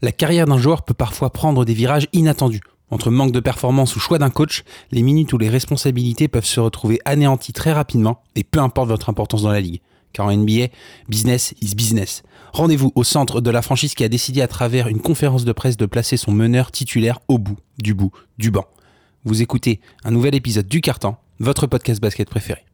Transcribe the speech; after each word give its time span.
La 0.00 0.12
carrière 0.12 0.46
d'un 0.46 0.58
joueur 0.58 0.84
peut 0.84 0.94
parfois 0.94 1.30
prendre 1.30 1.64
des 1.64 1.74
virages 1.74 2.06
inattendus. 2.12 2.60
Entre 2.90 3.10
manque 3.10 3.32
de 3.32 3.40
performance 3.40 3.96
ou 3.96 4.00
choix 4.00 4.18
d'un 4.18 4.30
coach, 4.30 4.62
les 4.92 5.02
minutes 5.02 5.32
ou 5.32 5.38
les 5.38 5.48
responsabilités 5.48 6.28
peuvent 6.28 6.44
se 6.44 6.60
retrouver 6.60 7.00
anéanties 7.04 7.52
très 7.52 7.72
rapidement, 7.72 8.22
et 8.36 8.44
peu 8.44 8.60
importe 8.60 8.88
votre 8.88 9.10
importance 9.10 9.42
dans 9.42 9.50
la 9.50 9.60
ligue. 9.60 9.80
Car 10.12 10.26
en 10.26 10.32
NBA, 10.32 10.68
business 11.08 11.52
is 11.60 11.74
business. 11.74 12.22
Rendez-vous 12.52 12.92
au 12.94 13.02
centre 13.02 13.40
de 13.40 13.50
la 13.50 13.60
franchise 13.60 13.94
qui 13.94 14.04
a 14.04 14.08
décidé 14.08 14.40
à 14.40 14.46
travers 14.46 14.86
une 14.86 15.00
conférence 15.00 15.44
de 15.44 15.52
presse 15.52 15.76
de 15.76 15.86
placer 15.86 16.16
son 16.16 16.30
meneur 16.30 16.70
titulaire 16.70 17.18
au 17.26 17.38
bout, 17.38 17.58
du 17.78 17.92
bout, 17.92 18.12
du 18.38 18.52
banc. 18.52 18.66
Vous 19.24 19.42
écoutez 19.42 19.80
un 20.04 20.12
nouvel 20.12 20.36
épisode 20.36 20.68
du 20.68 20.80
Carton, 20.80 21.16
votre 21.40 21.66
podcast 21.66 22.00
basket 22.00 22.30
préféré. 22.30 22.67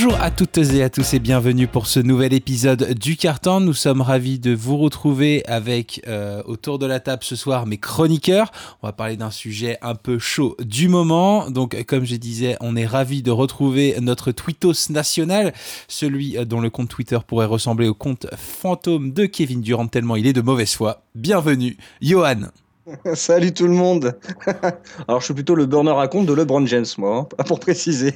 Bonjour 0.00 0.20
à 0.20 0.30
toutes 0.30 0.58
et 0.58 0.84
à 0.84 0.90
tous 0.90 1.14
et 1.14 1.18
bienvenue 1.18 1.66
pour 1.66 1.88
ce 1.88 1.98
nouvel 1.98 2.32
épisode 2.32 2.94
du 2.94 3.16
Carton. 3.16 3.58
Nous 3.58 3.72
sommes 3.72 4.00
ravis 4.00 4.38
de 4.38 4.54
vous 4.54 4.76
retrouver 4.76 5.44
avec 5.46 6.02
euh, 6.06 6.40
autour 6.44 6.78
de 6.78 6.86
la 6.86 7.00
table 7.00 7.24
ce 7.24 7.34
soir 7.34 7.66
mes 7.66 7.78
chroniqueurs. 7.78 8.52
On 8.80 8.86
va 8.86 8.92
parler 8.92 9.16
d'un 9.16 9.32
sujet 9.32 9.76
un 9.82 9.96
peu 9.96 10.20
chaud 10.20 10.56
du 10.60 10.86
moment. 10.86 11.50
Donc 11.50 11.82
comme 11.82 12.04
je 12.04 12.14
disais, 12.14 12.56
on 12.60 12.76
est 12.76 12.86
ravis 12.86 13.22
de 13.22 13.32
retrouver 13.32 13.96
notre 14.00 14.30
tweetos 14.30 14.88
national, 14.90 15.52
celui 15.88 16.38
euh, 16.38 16.44
dont 16.44 16.60
le 16.60 16.70
compte 16.70 16.90
Twitter 16.90 17.18
pourrait 17.26 17.46
ressembler 17.46 17.88
au 17.88 17.94
compte 17.94 18.28
fantôme 18.36 19.12
de 19.12 19.26
Kevin 19.26 19.62
Durant 19.62 19.88
tellement 19.88 20.14
il 20.14 20.28
est 20.28 20.32
de 20.32 20.42
mauvaise 20.42 20.74
foi. 20.74 21.02
Bienvenue, 21.16 21.76
Johan. 22.00 22.52
Salut 23.14 23.52
tout 23.52 23.66
le 23.66 23.72
monde. 23.74 24.18
Alors 25.08 25.20
je 25.20 25.26
suis 25.26 25.34
plutôt 25.34 25.54
le 25.54 25.66
burner 25.66 25.94
à 25.98 26.08
compte 26.08 26.26
de 26.26 26.32
LeBron 26.32 26.64
James, 26.66 26.86
moi, 26.98 27.28
hein, 27.38 27.42
pour 27.46 27.60
préciser. 27.60 28.14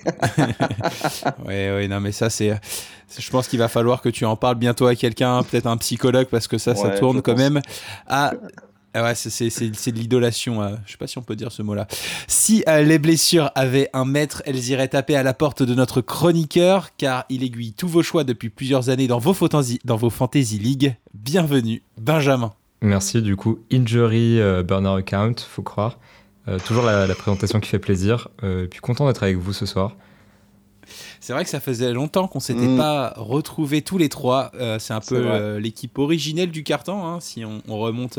Oui, 1.46 1.70
oui, 1.76 1.88
non, 1.88 2.00
mais 2.00 2.12
ça, 2.12 2.30
c'est. 2.30 2.58
Je 3.18 3.30
pense 3.30 3.48
qu'il 3.48 3.58
va 3.58 3.68
falloir 3.68 4.00
que 4.00 4.08
tu 4.08 4.24
en 4.24 4.36
parles 4.36 4.54
bientôt 4.56 4.86
à 4.86 4.94
quelqu'un, 4.94 5.42
peut-être 5.42 5.66
un 5.66 5.76
psychologue, 5.76 6.28
parce 6.30 6.48
que 6.48 6.58
ça, 6.58 6.74
ça 6.74 6.90
tourne 6.90 7.20
quand 7.22 7.32
pense. 7.32 7.40
même 7.40 7.60
à. 8.06 8.32
Ah 8.94 9.02
ouais, 9.04 9.14
c'est- 9.14 9.30
c'est 9.30 9.48
c'est- 9.48 9.74
c'est 9.74 9.90
de 9.92 9.98
l'idolation. 9.98 10.62
euh, 10.62 10.76
je 10.84 10.92
sais 10.92 10.98
pas 10.98 11.06
si 11.06 11.16
on 11.16 11.22
peut 11.22 11.34
dire 11.36 11.50
ce 11.50 11.62
mot-là. 11.62 11.86
Si 12.28 12.62
euh, 12.68 12.82
les 12.82 12.98
blessures 12.98 13.50
avaient 13.54 13.88
un 13.94 14.04
maître, 14.04 14.42
elles 14.44 14.68
iraient 14.68 14.88
taper 14.88 15.16
à 15.16 15.22
la 15.22 15.32
porte 15.32 15.62
de 15.62 15.74
notre 15.74 16.02
chroniqueur, 16.02 16.90
car 16.98 17.24
il 17.30 17.42
aiguille 17.42 17.72
tous 17.72 17.88
vos 17.88 18.02
choix 18.02 18.22
depuis 18.22 18.50
plusieurs 18.50 18.90
années 18.90 19.06
dans 19.06 19.18
vos, 19.18 19.32
fantasy, 19.32 19.78
dans 19.86 19.96
vos 19.96 20.10
fantasy 20.10 20.58
league. 20.58 20.94
Bienvenue, 21.14 21.82
Benjamin. 21.98 22.52
Merci 22.82 23.22
du 23.22 23.36
coup. 23.36 23.60
Injury 23.72 24.40
euh, 24.40 24.62
burner 24.62 24.94
account, 24.98 25.34
faut 25.48 25.62
croire. 25.62 25.98
Euh, 26.48 26.58
toujours 26.66 26.84
la, 26.84 27.06
la 27.06 27.14
présentation 27.14 27.60
qui 27.60 27.68
fait 27.68 27.78
plaisir. 27.78 28.28
Euh, 28.42 28.64
et 28.64 28.68
puis 28.68 28.80
content 28.80 29.06
d'être 29.06 29.22
avec 29.22 29.36
vous 29.36 29.52
ce 29.52 29.64
soir. 29.66 29.96
C'est 31.20 31.32
vrai 31.32 31.44
que 31.44 31.50
ça 31.50 31.60
faisait 31.60 31.92
longtemps 31.92 32.26
qu'on 32.26 32.40
s'était 32.40 32.66
Mm. 32.66 32.76
pas 32.76 33.14
retrouvés 33.16 33.82
tous 33.82 33.96
les 33.98 34.08
trois. 34.08 34.50
Euh, 34.56 34.78
c'est 34.80 34.92
un 34.92 35.00
peu 35.00 35.14
euh, 35.24 35.60
l'équipe 35.60 35.96
originelle 35.98 36.50
du 36.50 36.64
carton, 36.64 37.06
hein, 37.06 37.20
si 37.20 37.44
on, 37.44 37.62
on 37.68 37.78
remonte 37.78 38.18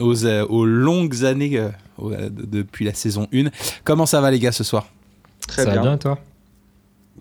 aux, 0.00 0.24
euh, 0.26 0.44
aux 0.48 0.64
longues 0.66 1.24
années 1.24 1.56
euh, 1.58 1.68
euh, 2.02 2.28
depuis 2.30 2.84
la 2.84 2.92
saison 2.94 3.28
1. 3.32 3.44
Comment 3.84 4.06
ça 4.06 4.20
va 4.20 4.32
les 4.32 4.40
gars 4.40 4.50
ce 4.52 4.64
soir? 4.64 4.86
Très 5.46 5.62
Ça 5.62 5.68
va 5.68 5.72
bien. 5.74 5.82
bien 5.82 5.94
et 5.94 5.98
toi? 6.00 6.18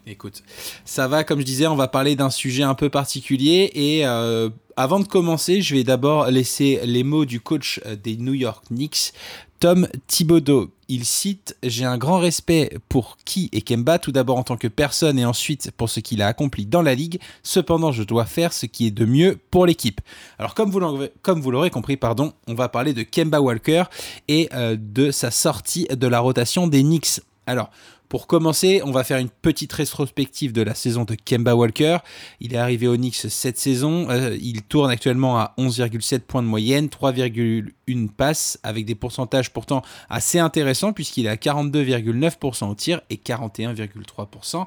Écoute, 0.07 0.41
ça 0.83 1.07
va, 1.07 1.23
comme 1.23 1.39
je 1.41 1.45
disais, 1.45 1.67
on 1.67 1.75
va 1.75 1.87
parler 1.87 2.15
d'un 2.15 2.31
sujet 2.31 2.63
un 2.63 2.73
peu 2.73 2.89
particulier. 2.89 3.69
Et 3.75 4.07
euh, 4.07 4.49
avant 4.77 4.99
de 4.99 5.07
commencer, 5.07 5.61
je 5.61 5.75
vais 5.75 5.83
d'abord 5.83 6.27
laisser 6.27 6.79
les 6.83 7.03
mots 7.03 7.25
du 7.25 7.39
coach 7.39 7.79
euh, 7.85 7.95
des 7.95 8.17
New 8.17 8.33
York 8.33 8.65
Knicks, 8.69 9.13
Tom 9.59 9.87
Thibodeau. 10.07 10.71
Il 10.87 11.05
cite 11.05 11.55
J'ai 11.63 11.85
un 11.85 11.97
grand 11.97 12.19
respect 12.19 12.77
pour 12.89 13.17
qui 13.23 13.49
et 13.53 13.61
Kemba, 13.61 13.99
tout 13.99 14.11
d'abord 14.11 14.37
en 14.37 14.43
tant 14.43 14.57
que 14.57 14.67
personne 14.67 15.17
et 15.19 15.25
ensuite 15.25 15.71
pour 15.71 15.89
ce 15.89 15.99
qu'il 15.99 16.21
a 16.21 16.27
accompli 16.27 16.65
dans 16.65 16.81
la 16.81 16.95
ligue. 16.95 17.19
Cependant, 17.43 17.91
je 17.91 18.03
dois 18.03 18.25
faire 18.25 18.53
ce 18.53 18.65
qui 18.65 18.87
est 18.87 18.91
de 18.91 19.05
mieux 19.05 19.39
pour 19.51 19.65
l'équipe. 19.65 20.01
Alors, 20.39 20.53
comme 20.53 20.69
vous 20.69 20.79
l'aurez- 20.79 21.69
compris, 21.69 21.95
pardon, 21.95 22.33
on 22.47 22.55
va 22.55 22.67
parler 22.69 22.93
de 22.93 23.03
Kemba 23.03 23.39
Walker 23.39 23.83
et 24.27 24.49
euh, 24.53 24.75
de 24.79 25.11
sa 25.11 25.31
sortie 25.31 25.87
de 25.89 26.07
la 26.07 26.19
rotation 26.19 26.67
des 26.67 26.81
Knicks. 26.81 27.21
Alors, 27.45 27.69
pour 28.11 28.27
commencer, 28.27 28.81
on 28.83 28.91
va 28.91 29.05
faire 29.05 29.19
une 29.19 29.29
petite 29.29 29.71
rétrospective 29.71 30.51
de 30.51 30.61
la 30.61 30.75
saison 30.75 31.05
de 31.05 31.15
Kemba 31.15 31.55
Walker. 31.55 31.99
Il 32.41 32.53
est 32.53 32.57
arrivé 32.57 32.85
au 32.85 32.97
Knicks 32.97 33.15
cette 33.15 33.57
saison. 33.57 34.09
Euh, 34.09 34.37
il 34.41 34.63
tourne 34.63 34.91
actuellement 34.91 35.39
à 35.39 35.53
11,7 35.57 36.19
points 36.19 36.43
de 36.43 36.47
moyenne, 36.47 36.87
3,1 36.87 38.09
passes, 38.09 38.59
avec 38.63 38.83
des 38.83 38.95
pourcentages 38.95 39.53
pourtant 39.53 39.81
assez 40.09 40.39
intéressants, 40.39 40.91
puisqu'il 40.91 41.25
est 41.25 41.29
à 41.29 41.37
42,9% 41.37 42.69
au 42.69 42.75
tir 42.75 42.99
et 43.09 43.15
41,3% 43.15 44.65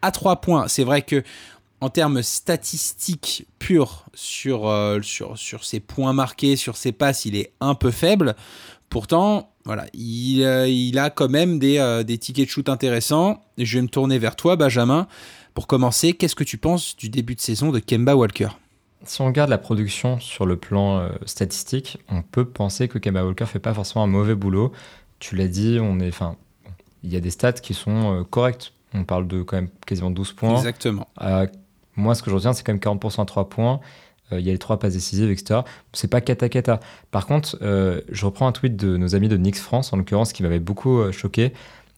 à 0.00 0.10
3 0.10 0.40
points. 0.40 0.66
C'est 0.66 0.84
vrai 0.84 1.02
que 1.02 1.22
en 1.82 1.90
termes 1.90 2.22
statistiques 2.22 3.46
purs 3.58 4.06
sur, 4.14 4.68
euh, 4.68 5.02
sur, 5.02 5.36
sur 5.36 5.64
ses 5.64 5.80
points 5.80 6.14
marqués, 6.14 6.56
sur 6.56 6.78
ses 6.78 6.92
passes, 6.92 7.26
il 7.26 7.36
est 7.36 7.52
un 7.60 7.74
peu 7.74 7.90
faible. 7.90 8.36
Pourtant, 8.88 9.50
voilà, 9.66 9.86
il, 9.94 10.44
euh, 10.44 10.68
il 10.68 10.96
a 10.96 11.10
quand 11.10 11.28
même 11.28 11.58
des, 11.58 11.78
euh, 11.78 12.04
des 12.04 12.18
tickets 12.18 12.46
de 12.46 12.50
shoot 12.50 12.68
intéressants. 12.68 13.42
Je 13.58 13.76
vais 13.76 13.82
me 13.82 13.88
tourner 13.88 14.16
vers 14.16 14.36
toi, 14.36 14.54
Benjamin. 14.54 15.08
Pour 15.54 15.66
commencer, 15.66 16.12
qu'est-ce 16.12 16.36
que 16.36 16.44
tu 16.44 16.56
penses 16.56 16.96
du 16.96 17.08
début 17.08 17.34
de 17.34 17.40
saison 17.40 17.72
de 17.72 17.80
Kemba 17.80 18.14
Walker? 18.14 18.50
Si 19.04 19.20
on 19.20 19.26
regarde 19.26 19.50
la 19.50 19.58
production 19.58 20.20
sur 20.20 20.46
le 20.46 20.56
plan 20.56 20.98
euh, 20.98 21.08
statistique, 21.26 21.98
on 22.08 22.22
peut 22.22 22.44
penser 22.44 22.86
que 22.86 22.98
Kemba 22.98 23.24
Walker 23.24 23.46
fait 23.46 23.58
pas 23.58 23.74
forcément 23.74 24.04
un 24.04 24.08
mauvais 24.08 24.36
boulot. 24.36 24.70
Tu 25.18 25.34
l'as 25.34 25.48
dit, 25.48 25.78
on 25.82 25.98
est, 25.98 26.08
enfin, 26.08 26.36
il 27.02 27.12
y 27.12 27.16
a 27.16 27.20
des 27.20 27.30
stats 27.30 27.54
qui 27.54 27.74
sont 27.74 28.24
correctes. 28.30 28.72
On 28.94 29.02
parle 29.02 29.26
de 29.26 29.42
quand 29.42 29.56
même 29.56 29.70
quasiment 29.84 30.12
12 30.12 30.32
points. 30.34 30.56
Exactement. 30.56 31.08
Moi, 31.96 32.14
ce 32.14 32.22
que 32.22 32.30
je 32.30 32.36
retiens, 32.36 32.52
c'est 32.52 32.62
quand 32.62 32.72
même 32.72 32.80
40% 32.80 33.22
à 33.22 33.24
3 33.24 33.48
points. 33.48 33.80
Euh, 34.32 34.40
Il 34.40 34.46
y 34.46 34.48
a 34.48 34.52
les 34.52 34.58
3 34.58 34.78
passes 34.78 34.94
décisives, 34.94 35.30
etc. 35.30 35.60
C'est 35.92 36.10
pas 36.10 36.20
cata 36.20 36.48
cata. 36.48 36.80
Par 37.10 37.26
contre, 37.26 37.58
euh, 37.62 38.00
je 38.10 38.26
reprends 38.26 38.46
un 38.46 38.52
tweet 38.52 38.76
de 38.76 38.96
nos 38.96 39.14
amis 39.14 39.28
de 39.28 39.36
Knicks 39.36 39.56
France, 39.56 39.92
en 39.92 39.96
l'occurrence, 39.96 40.32
qui 40.32 40.42
m'avait 40.42 40.58
beaucoup 40.58 40.98
euh, 40.98 41.12
choqué. 41.12 41.52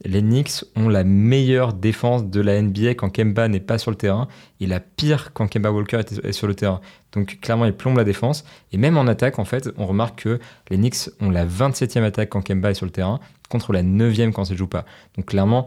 Les 0.04 0.20
Knicks 0.20 0.64
ont 0.76 0.88
la 0.88 1.02
meilleure 1.02 1.72
défense 1.72 2.24
de 2.24 2.40
la 2.40 2.62
NBA 2.62 2.94
quand 2.94 3.10
Kemba 3.10 3.48
n'est 3.48 3.58
pas 3.58 3.78
sur 3.78 3.90
le 3.90 3.96
terrain 3.96 4.28
et 4.60 4.66
la 4.66 4.78
pire 4.78 5.32
quand 5.32 5.48
Kemba 5.48 5.72
Walker 5.72 6.02
est, 6.22 6.30
sur 6.30 6.46
le 6.46 6.54
terrain. 6.54 6.80
Donc 7.10 7.40
clairement, 7.40 7.64
ils 7.64 7.72
plombent 7.72 7.96
la 7.96 8.04
défense. 8.04 8.44
Et 8.70 8.76
même 8.76 8.96
en 8.96 9.08
attaque, 9.08 9.40
en 9.40 9.44
fait, 9.44 9.70
on 9.76 9.86
remarque 9.86 10.22
que 10.22 10.38
les 10.70 10.76
Knicks 10.76 11.10
ont 11.20 11.30
la 11.30 11.44
27e 11.44 12.04
attaque 12.04 12.28
quand 12.28 12.42
Kemba 12.42 12.70
est 12.70 12.74
sur 12.74 12.86
le 12.86 12.92
terrain 12.92 13.18
contre 13.48 13.72
la 13.72 13.82
9e 13.82 14.30
quand 14.30 14.44
ça 14.44 14.54
joue 14.54 14.68
pas. 14.68 14.84
Donc 15.16 15.26
clairement, 15.26 15.66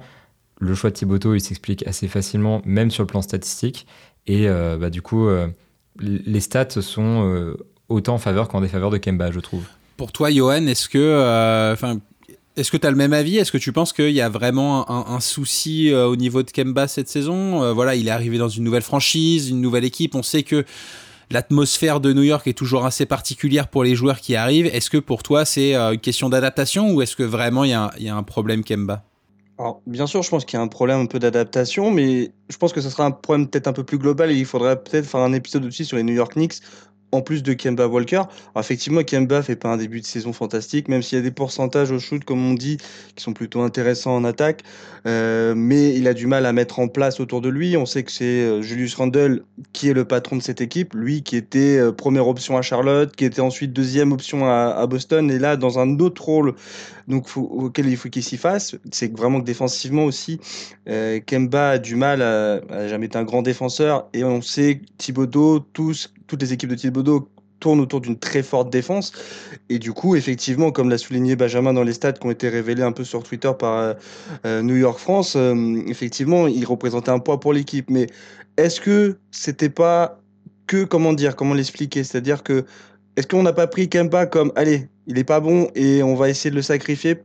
le 0.62 0.76
choix 0.76 0.92
de 0.92 0.96
Thibodeau, 0.96 1.36
il 1.36 1.42
s'explique 1.42 1.86
assez 1.86 2.08
facilement, 2.08 2.62
même 2.64 2.90
sur 2.90 3.04
le 3.04 3.08
plan 3.08 3.22
statistique. 3.22 3.86
Et 4.28 4.48
bah, 4.48 4.92
du 4.92 5.02
coup, 5.02 5.28
les 6.00 6.40
stats 6.40 6.82
sont 6.82 7.26
euh, 7.26 7.58
autant 7.90 8.16
en 8.16 8.18
faveur 8.18 8.48
qu'en 8.48 8.62
défaveur 8.62 8.90
de 8.90 8.98
Kemba, 8.98 9.32
je 9.32 9.40
trouve. 9.40 9.64
Pour 9.98 10.12
toi, 10.12 10.32
Johan, 10.32 10.66
est-ce 10.68 10.90
que 10.90 10.98
euh, 10.98 11.76
tu 12.56 12.80
as 12.82 12.90
le 12.90 12.96
même 12.96 13.14
avis? 13.14 13.38
Est-ce 13.38 13.52
que 13.52 13.58
tu 13.58 13.72
penses 13.72 13.94
qu'il 13.94 14.12
y 14.12 14.22
a 14.22 14.30
vraiment 14.30 14.90
un, 14.90 15.20
souci 15.20 15.92
euh, 15.92 16.08
au 16.08 16.16
niveau 16.16 16.44
de 16.44 16.52
Kemba 16.52 16.88
cette 16.88 17.10
saison? 17.10 17.74
Voilà, 17.74 17.96
il 17.96 18.08
est 18.08 18.12
arrivé 18.12 18.38
dans 18.38 18.50
une 18.50 18.64
nouvelle 18.64 18.82
franchise, 18.82 19.50
une 19.50 19.62
nouvelle 19.62 19.86
équipe. 19.86 20.16
On 20.16 20.24
sait 20.24 20.44
que 20.44 20.66
l'atmosphère 21.30 22.00
de 22.00 22.14
New 22.14 22.24
York 22.24 22.48
est 22.48 22.58
toujours 22.58 22.86
assez 22.86 23.06
particulière 23.06 23.68
pour 23.68 23.84
les 23.84 23.96
joueurs 23.96 24.20
qui 24.20 24.36
arrivent. 24.36 24.68
Est-ce 24.68 24.90
que 24.90 24.98
pour 24.98 25.24
toi, 25.24 25.46
c'est 25.46 25.76
une 25.76 26.00
question 26.00 26.30
d'adaptation 26.30 26.92
ou 26.92 27.02
est-ce 27.02 27.16
que 27.16 27.24
vraiment 27.24 27.64
il 27.64 27.72
y 27.72 28.10
a 28.10 28.16
un 28.16 28.24
problème 28.24 28.64
Kemba? 28.64 29.04
Alors, 29.62 29.84
bien 29.86 30.08
sûr, 30.08 30.24
je 30.24 30.30
pense 30.32 30.44
qu'il 30.44 30.58
y 30.58 30.60
a 30.60 30.64
un 30.64 30.68
problème 30.68 31.02
un 31.02 31.06
peu 31.06 31.20
d'adaptation, 31.20 31.92
mais 31.92 32.32
je 32.50 32.58
pense 32.58 32.74
que 32.74 32.82
ce 32.82 32.90
sera 32.90 33.06
un 33.06 33.12
problème 33.12 33.48
peut-être 33.48 33.68
un 33.68 33.74
peu 33.74 33.84
plus 33.84 34.00
global 34.00 34.32
et 34.32 34.36
il 34.36 34.46
faudrait 34.46 34.82
peut-être 34.82 35.06
faire 35.06 35.20
un 35.20 35.34
épisode 35.34 35.64
aussi 35.66 35.86
sur 35.86 35.98
les 35.98 36.04
New 36.04 36.16
York 36.16 36.34
Knicks 36.34 36.56
en 37.12 37.22
plus 37.22 37.44
de 37.44 37.54
Kemba 37.54 37.88
Walker. 37.88 38.24
Effectivement, 38.58 39.04
Kemba 39.04 39.42
fait 39.42 39.56
pas 39.56 39.70
un 39.70 39.78
début 39.78 40.02
de 40.02 40.06
saison 40.06 40.34
fantastique, 40.34 40.88
même 40.88 41.02
s'il 41.02 41.18
y 41.18 41.22
a 41.22 41.24
des 41.24 41.32
pourcentages 41.32 41.92
au 41.92 42.00
shoot, 42.00 42.24
comme 42.24 42.46
on 42.46 42.54
dit, 42.54 42.78
qui 43.16 43.24
sont 43.24 43.34
plutôt 43.34 43.62
intéressants 43.62 44.16
en 44.16 44.24
attaque. 44.24 44.64
Euh, 45.08 45.56
mais 45.56 45.96
il 45.96 46.08
a 46.08 46.14
du 46.14 46.28
mal 46.28 46.46
à 46.46 46.54
mettre 46.54 46.80
en 46.80 46.88
place 46.88 47.20
autour 47.20 47.42
de 47.42 47.50
lui. 47.50 47.76
On 47.76 47.86
sait 47.86 48.04
que 48.04 48.12
c'est 48.12 48.24
euh, 48.24 48.62
Julius 48.62 48.96
Randle 48.96 49.44
qui 49.74 49.90
est 49.90 49.94
le 49.94 50.06
patron 50.06 50.36
de 50.36 50.44
cette 50.44 50.62
équipe, 50.62 50.94
lui 50.94 51.24
qui 51.24 51.36
était 51.36 51.78
euh, 51.80 51.92
première 51.92 52.28
option 52.28 52.56
à 52.58 52.62
Charlotte, 52.62 53.16
qui 53.16 53.26
était 53.26 53.42
ensuite 53.42 53.74
deuxième 53.74 54.12
option 54.12 54.46
à, 54.46 54.86
Boston, 54.88 55.32
et 55.32 55.40
là 55.40 55.58
dans 55.58 55.80
un 55.80 56.00
autre 56.00 56.24
rôle 56.24 56.54
donc 57.08 57.28
auquel 57.36 57.88
il 57.88 57.98
faut 57.98 58.10
qu'il 58.10 58.24
s'y 58.24 58.38
fasse. 58.38 58.76
C'est 58.92 59.16
vraiment 59.16 59.40
que 59.40 59.46
défensivement 59.46 60.06
aussi, 60.06 60.40
Kemba 60.86 61.72
a 61.72 61.78
du 61.78 61.96
mal 61.96 62.22
à, 62.22 62.88
jamais 62.88 63.08
été 63.08 63.18
un 63.18 63.24
grand 63.24 63.42
défenseur, 63.42 64.08
et 64.14 64.24
on 64.24 64.42
sait 64.42 64.82
Thibodeau, 64.98 65.60
tous, 65.60 66.14
toutes 66.32 66.42
les 66.42 66.54
équipes 66.54 66.70
de 66.70 66.76
Thibodeau 66.76 67.28
tournent 67.60 67.82
autour 67.82 68.00
d'une 68.00 68.18
très 68.18 68.42
forte 68.42 68.70
défense. 68.70 69.12
Et 69.68 69.80
du 69.80 69.92
coup, 69.92 70.16
effectivement, 70.16 70.72
comme 70.72 70.90
l'a 70.90 70.98
souligné 70.98 71.36
Benjamin 71.36 71.74
dans 71.74 71.84
les 71.84 71.92
stats 71.92 72.14
qui 72.14 72.26
ont 72.26 72.32
été 72.32 72.48
révélés 72.48 72.84
un 72.84 72.94
peu 72.94 73.04
sur 73.04 73.22
Twitter 73.22 73.52
par 73.60 73.78
euh, 73.78 73.94
euh, 74.46 74.62
New 74.62 74.78
York 74.78 74.98
France, 74.98 75.36
euh, 75.36 75.84
effectivement, 75.88 76.48
il 76.48 76.64
représentait 76.64 77.12
un 77.12 77.20
poids 77.20 77.42
pour 77.42 77.52
l'équipe. 77.52 77.90
Mais 77.90 78.08
est-ce 78.56 78.80
que 78.80 79.18
c'était 79.32 79.70
pas 79.70 80.22
que, 80.68 80.86
comment 80.86 81.12
dire, 81.12 81.36
comment 81.36 81.54
l'expliquer? 81.54 82.06
C'est-à-dire 82.06 82.44
que, 82.44 82.64
est-ce 83.18 83.28
qu'on 83.28 83.44
n'a 83.44 83.52
pas 83.52 83.68
pris 83.68 83.90
Kemba 83.90 84.28
comme, 84.28 84.54
allez, 84.56 84.88
il 85.08 85.20
est 85.20 85.26
pas 85.26 85.42
bon 85.42 85.70
et 85.76 86.02
on 86.02 86.16
va 86.16 86.30
essayer 86.30 86.50
de 86.50 86.56
le 86.56 86.62
sacrifier? 86.62 87.18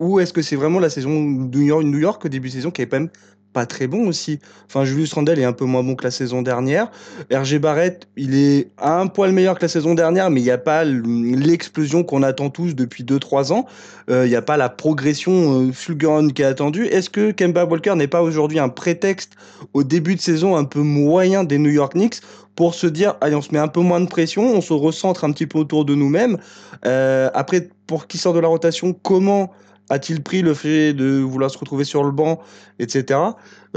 Ou 0.00 0.20
est-ce 0.20 0.32
que 0.32 0.40
c'est 0.40 0.56
vraiment 0.56 0.80
la 0.80 0.88
saison 0.88 1.10
New 1.10 1.60
York, 1.60 1.84
New 1.84 1.98
York 1.98 2.24
au 2.24 2.28
début 2.28 2.48
de 2.48 2.54
saison 2.54 2.70
qui 2.70 2.80
est 2.80 2.86
quand 2.86 2.98
même 2.98 3.10
pas 3.54 3.64
très 3.64 3.86
bon 3.86 4.08
aussi. 4.08 4.40
Enfin, 4.66 4.84
Julius 4.84 5.14
Randle 5.14 5.38
est 5.38 5.44
un 5.44 5.52
peu 5.52 5.64
moins 5.64 5.82
bon 5.82 5.94
que 5.94 6.04
la 6.04 6.10
saison 6.10 6.42
dernière. 6.42 6.90
RG 7.32 7.58
Barrett, 7.58 8.06
il 8.16 8.34
est 8.34 8.68
un 8.76 9.06
poil 9.06 9.32
meilleur 9.32 9.56
que 9.56 9.62
la 9.62 9.68
saison 9.68 9.94
dernière, 9.94 10.28
mais 10.28 10.40
il 10.40 10.44
n'y 10.44 10.50
a 10.50 10.58
pas 10.58 10.84
l'explosion 10.84 12.02
qu'on 12.02 12.22
attend 12.22 12.50
tous 12.50 12.74
depuis 12.74 13.04
2-3 13.04 13.52
ans. 13.52 13.66
Euh, 14.10 14.26
il 14.26 14.30
n'y 14.30 14.36
a 14.36 14.42
pas 14.42 14.58
la 14.58 14.68
progression 14.68 15.62
euh, 15.62 15.72
fulgurante 15.72 16.34
qui 16.34 16.42
est 16.42 16.46
attendue. 16.46 16.86
Est-ce 16.86 17.08
que 17.08 17.30
Kemba 17.30 17.64
Walker 17.64 17.94
n'est 17.94 18.08
pas 18.08 18.22
aujourd'hui 18.22 18.58
un 18.58 18.68
prétexte 18.68 19.32
au 19.72 19.84
début 19.84 20.16
de 20.16 20.20
saison 20.20 20.56
un 20.56 20.64
peu 20.64 20.80
moyen 20.80 21.44
des 21.44 21.58
New 21.58 21.70
York 21.70 21.92
Knicks 21.92 22.20
pour 22.56 22.74
se 22.74 22.86
dire, 22.86 23.14
allez, 23.20 23.36
on 23.36 23.42
se 23.42 23.52
met 23.52 23.58
un 23.58 23.68
peu 23.68 23.80
moins 23.80 24.00
de 24.00 24.06
pression, 24.06 24.42
on 24.42 24.60
se 24.60 24.72
recentre 24.72 25.24
un 25.24 25.32
petit 25.32 25.46
peu 25.46 25.58
autour 25.58 25.84
de 25.84 25.94
nous-mêmes. 25.94 26.38
Euh, 26.86 27.30
après, 27.34 27.68
pour 27.86 28.06
qui 28.08 28.18
sort 28.18 28.32
de 28.32 28.40
la 28.40 28.48
rotation, 28.48 28.92
comment 28.92 29.52
a-t-il 29.90 30.22
pris 30.22 30.42
le 30.42 30.54
fait 30.54 30.92
de 30.94 31.18
vouloir 31.18 31.50
se 31.50 31.58
retrouver 31.58 31.84
sur 31.84 32.04
le 32.04 32.10
banc, 32.10 32.40
etc. 32.78 33.20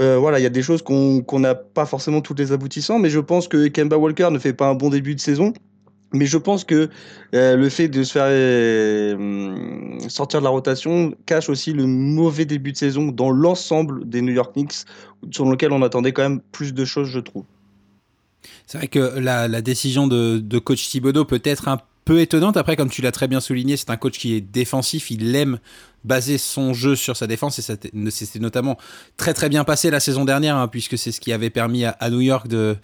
Euh, 0.00 0.16
voilà, 0.18 0.38
il 0.38 0.42
y 0.42 0.46
a 0.46 0.50
des 0.50 0.62
choses 0.62 0.82
qu'on 0.82 1.24
n'a 1.38 1.54
pas 1.54 1.86
forcément 1.86 2.20
toutes 2.20 2.38
les 2.38 2.52
aboutissants, 2.52 2.98
mais 2.98 3.10
je 3.10 3.20
pense 3.20 3.48
que 3.48 3.68
Kemba 3.68 3.96
Walker 3.96 4.28
ne 4.30 4.38
fait 4.38 4.52
pas 4.52 4.68
un 4.68 4.74
bon 4.74 4.90
début 4.90 5.14
de 5.14 5.20
saison. 5.20 5.52
Mais 6.14 6.24
je 6.24 6.38
pense 6.38 6.64
que 6.64 6.88
euh, 7.34 7.56
le 7.56 7.68
fait 7.68 7.88
de 7.88 8.02
se 8.02 8.12
faire 8.12 8.28
euh, 8.28 9.98
sortir 10.08 10.40
de 10.40 10.44
la 10.44 10.50
rotation 10.50 11.14
cache 11.26 11.50
aussi 11.50 11.74
le 11.74 11.86
mauvais 11.86 12.46
début 12.46 12.72
de 12.72 12.78
saison 12.78 13.08
dans 13.08 13.30
l'ensemble 13.30 14.08
des 14.08 14.22
New 14.22 14.32
York 14.32 14.54
Knicks, 14.54 14.86
sur 15.30 15.44
lequel 15.44 15.70
on 15.72 15.82
attendait 15.82 16.12
quand 16.12 16.22
même 16.22 16.40
plus 16.52 16.72
de 16.72 16.84
choses, 16.86 17.08
je 17.08 17.20
trouve. 17.20 17.44
C'est 18.66 18.78
vrai 18.78 18.88
que 18.88 19.18
la, 19.18 19.60
décision 19.60 20.06
de, 20.06 20.58
coach 20.58 20.88
Thibodeau 20.88 21.26
peut 21.26 21.42
être 21.44 21.68
un 21.68 21.78
peu 22.06 22.20
étonnante. 22.20 22.56
Après, 22.56 22.76
comme 22.76 22.88
tu 22.88 23.02
l'as 23.02 23.12
très 23.12 23.28
bien 23.28 23.40
souligné, 23.40 23.76
c'est 23.76 23.90
un 23.90 23.96
coach 23.98 24.18
qui 24.18 24.34
est 24.34 24.40
défensif. 24.40 25.10
Il 25.10 25.36
aime 25.36 25.58
baser 26.08 26.38
son 26.38 26.74
jeu 26.74 26.96
sur 26.96 27.16
sa 27.16 27.28
défense 27.28 27.58
et 27.58 27.62
c'était 27.62 28.38
notamment 28.40 28.76
très 29.16 29.34
très 29.34 29.48
bien 29.48 29.62
passé 29.62 29.90
la 29.90 30.00
saison 30.00 30.24
dernière, 30.24 30.56
hein, 30.56 30.66
puisque 30.66 30.98
c'est 30.98 31.12
ce 31.12 31.20
qui 31.20 31.32
avait 31.32 31.50
permis 31.50 31.84
à, 31.84 32.10
New 32.10 32.20
York 32.20 32.48
de, 32.48 32.76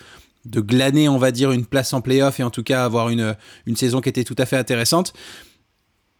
glaner, 0.47 1.09
on 1.09 1.19
va 1.19 1.33
dire, 1.33 1.51
une 1.51 1.65
place 1.65 1.93
en 1.93 2.01
playoff 2.01 2.39
et 2.39 2.43
en 2.43 2.51
tout 2.51 2.63
cas 2.63 2.85
avoir 2.85 3.09
une, 3.09 3.35
une 3.67 3.77
saison 3.77 4.01
qui 4.01 4.11
était 4.11 4.25
tout 4.25 4.37
à 4.39 4.47
fait 4.47 4.57
intéressante. 4.57 5.15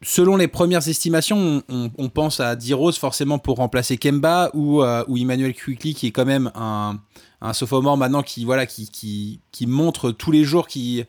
Selon 0.03 0.37
les 0.37 0.49
premières 0.49 0.87
estimations, 0.89 1.63
on, 1.69 2.09
pense 2.09 2.41
à 2.41 2.57
D-Rose 2.57 2.99
forcément 2.99 3.39
pour 3.39 3.57
remplacer 3.57 3.97
Kemba 3.97 4.51
ou, 4.53 4.83
euh, 4.83 5.05
ou 5.09 5.17
Emmanuel 5.17 5.55
Quickly 5.55 5.95
qui 5.95 6.09
est 6.09 6.11
quand 6.11 6.27
même 6.27 6.51
un, 6.55 6.99
un 7.41 7.53
sophomore 7.53 7.97
maintenant 7.97 8.23
qui, 8.23 8.45
voilà, 8.45 8.67
qui, 8.67 9.41
qui 9.51 9.67
montre 9.67 10.11
tous 10.11 10.31
les 10.31 10.45
jours 10.45 10.67
qui 10.67 11.05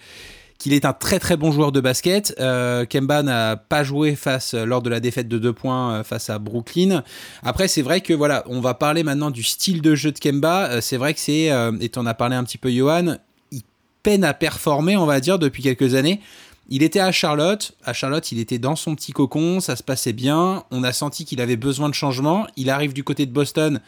qu'il 0.66 0.74
est 0.74 0.86
un 0.86 0.94
très 0.94 1.20
très 1.20 1.38
bon 1.38 1.52
joueur 1.52 1.72
de 1.72 1.80
basket. 1.80 2.34
Euh, 2.40 2.86
Kemba 2.86 3.22
n'a 3.22 3.56
pas 3.56 3.84
joué 3.84 4.16
face 4.16 4.56
lors 4.56 4.82
de 4.82 4.90
la 4.90 5.00
défaite 5.00 5.28
de 5.28 5.38
deux 5.38 5.54
points 5.54 5.92
euh, 5.92 6.04
face 6.04 6.32
à 6.32 6.40
Brooklyn. 6.40 7.04
Après, 7.44 7.68
c'est 7.68 7.84
vrai 7.84 8.02
que 8.02 8.14
voilà, 8.14 8.44
on 8.48 8.62
va 8.62 8.74
parler 8.74 9.04
maintenant 9.04 9.30
du 9.30 9.44
style 9.44 9.84
de 9.84 9.94
jeu 9.94 10.12
de 10.12 10.18
Kemba. 10.18 10.72
Euh, 10.72 10.82
c'est 10.82 10.98
vrai 10.98 11.14
que 11.14 11.20
c'est, 11.20 11.52
et 11.52 11.92
en 11.98 12.06
as 12.08 12.14
parlé 12.16 12.36
un 12.36 12.44
petit 12.44 12.58
peu, 12.58 12.72
Johan, 12.72 13.18
il 13.52 13.62
peine 14.02 14.24
à 14.24 14.34
performer, 14.34 14.98
on 14.98 15.06
va 15.06 15.20
dire, 15.20 15.38
depuis 15.38 15.62
quelques 15.62 15.94
années. 15.94 16.20
Il 16.68 16.82
était 16.82 17.00
à 17.00 17.12
Charlotte. 17.12 17.74
À 17.84 17.94
Charlotte, 17.94 18.32
il 18.32 18.40
était 18.40 18.58
dans 18.58 18.76
son 18.76 18.96
petit 18.96 19.12
cocon, 19.12 19.60
ça 19.60 19.76
se 19.76 19.84
passait 19.84 20.14
bien. 20.14 20.64
On 20.72 20.84
a 20.84 20.94
senti 20.94 21.26
qu'il 21.26 21.42
avait 21.42 21.58
besoin 21.58 21.90
de 21.90 21.94
changement. 21.94 22.48
Il 22.58 22.72
arrive 22.72 22.94
du 22.94 23.04
côté 23.04 23.28
de 23.28 23.32
Boston, 23.32 23.82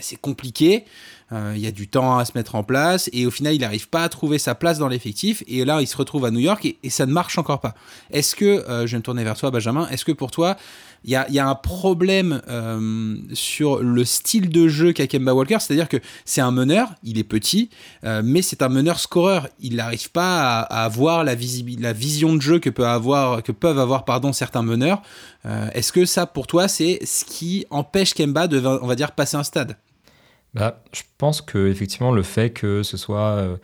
c'est 0.00 0.20
compliqué. 0.20 0.84
Euh, 1.32 1.52
il 1.56 1.62
y 1.62 1.66
a 1.66 1.70
du 1.70 1.88
temps 1.88 2.18
à 2.18 2.24
se 2.24 2.32
mettre 2.34 2.54
en 2.54 2.62
place 2.62 3.08
et 3.12 3.24
au 3.24 3.30
final 3.30 3.54
il 3.54 3.60
n'arrive 3.60 3.88
pas 3.88 4.02
à 4.02 4.08
trouver 4.08 4.38
sa 4.38 4.54
place 4.54 4.78
dans 4.78 4.88
l'effectif 4.88 5.42
et 5.46 5.64
là 5.64 5.80
il 5.80 5.86
se 5.86 5.96
retrouve 5.96 6.26
à 6.26 6.30
New 6.30 6.40
York 6.40 6.66
et, 6.82 6.90
ça 6.90 7.06
ne 7.06 7.12
marche 7.12 7.38
encore 7.38 7.60
pas. 7.60 7.74
Est-ce 8.10 8.36
que, 8.36 8.44
euh, 8.44 8.86
je 8.86 8.92
vais 8.92 8.98
me 8.98 9.02
tourner 9.02 9.24
vers 9.24 9.36
toi 9.36 9.50
Benjamin, 9.50 9.88
est-ce 9.88 10.04
que 10.04 10.12
pour 10.12 10.30
toi 10.30 10.56
il 11.04 11.10
y 11.10 11.16
a, 11.16 11.48
un 11.48 11.54
problème 11.54 12.42
euh, 12.48 13.16
sur 13.32 13.82
le 13.82 14.04
style 14.04 14.50
de 14.50 14.68
jeu 14.68 14.92
qu'a 14.92 15.06
Kemba 15.06 15.34
Walker, 15.34 15.58
c'est-à-dire 15.60 15.88
que 15.88 15.96
c'est 16.24 16.40
un 16.40 16.50
meneur, 16.50 16.90
il 17.02 17.18
est 17.18 17.24
petit, 17.24 17.70
mais 18.02 18.42
c'est 18.42 18.62
un 18.62 18.68
meneur 18.68 18.98
scoreur. 18.98 19.48
Il 19.60 19.76
n'arrive 19.76 20.10
pas 20.10 20.60
à, 20.60 20.84
avoir 20.84 21.24
la, 21.24 21.34
la, 21.34 21.92
vision 21.92 22.34
de 22.34 22.40
jeu 22.40 22.58
que, 22.58 22.70
peut 22.70 22.86
avoir, 22.86 23.42
que 23.42 23.52
peuvent 23.52 23.78
avoir 23.78 24.04
pardon, 24.04 24.32
certains 24.32 24.62
meneurs. 24.62 25.02
Est-ce 25.72 25.92
que 25.92 26.04
ça, 26.04 26.26
pour 26.26 26.46
toi, 26.46 26.68
c'est 26.68 27.04
ce 27.04 27.24
qui 27.24 27.66
empêche 27.70 28.14
Kemba 28.14 28.46
de, 28.46 28.64
on 28.64 28.86
va 28.86 28.94
dire, 28.94 29.12
passer 29.12 29.36
un 29.36 29.44
stade? 29.44 29.76
Bah, 30.54 30.82
je 30.92 31.02
pense 31.18 31.40
que 31.40 31.68
effectivement 31.68 32.12
le 32.12 32.22
fait 32.22 32.50
que 32.50 32.82
ce 32.82 32.96
soit 32.96 33.36
euh, 33.36 33.56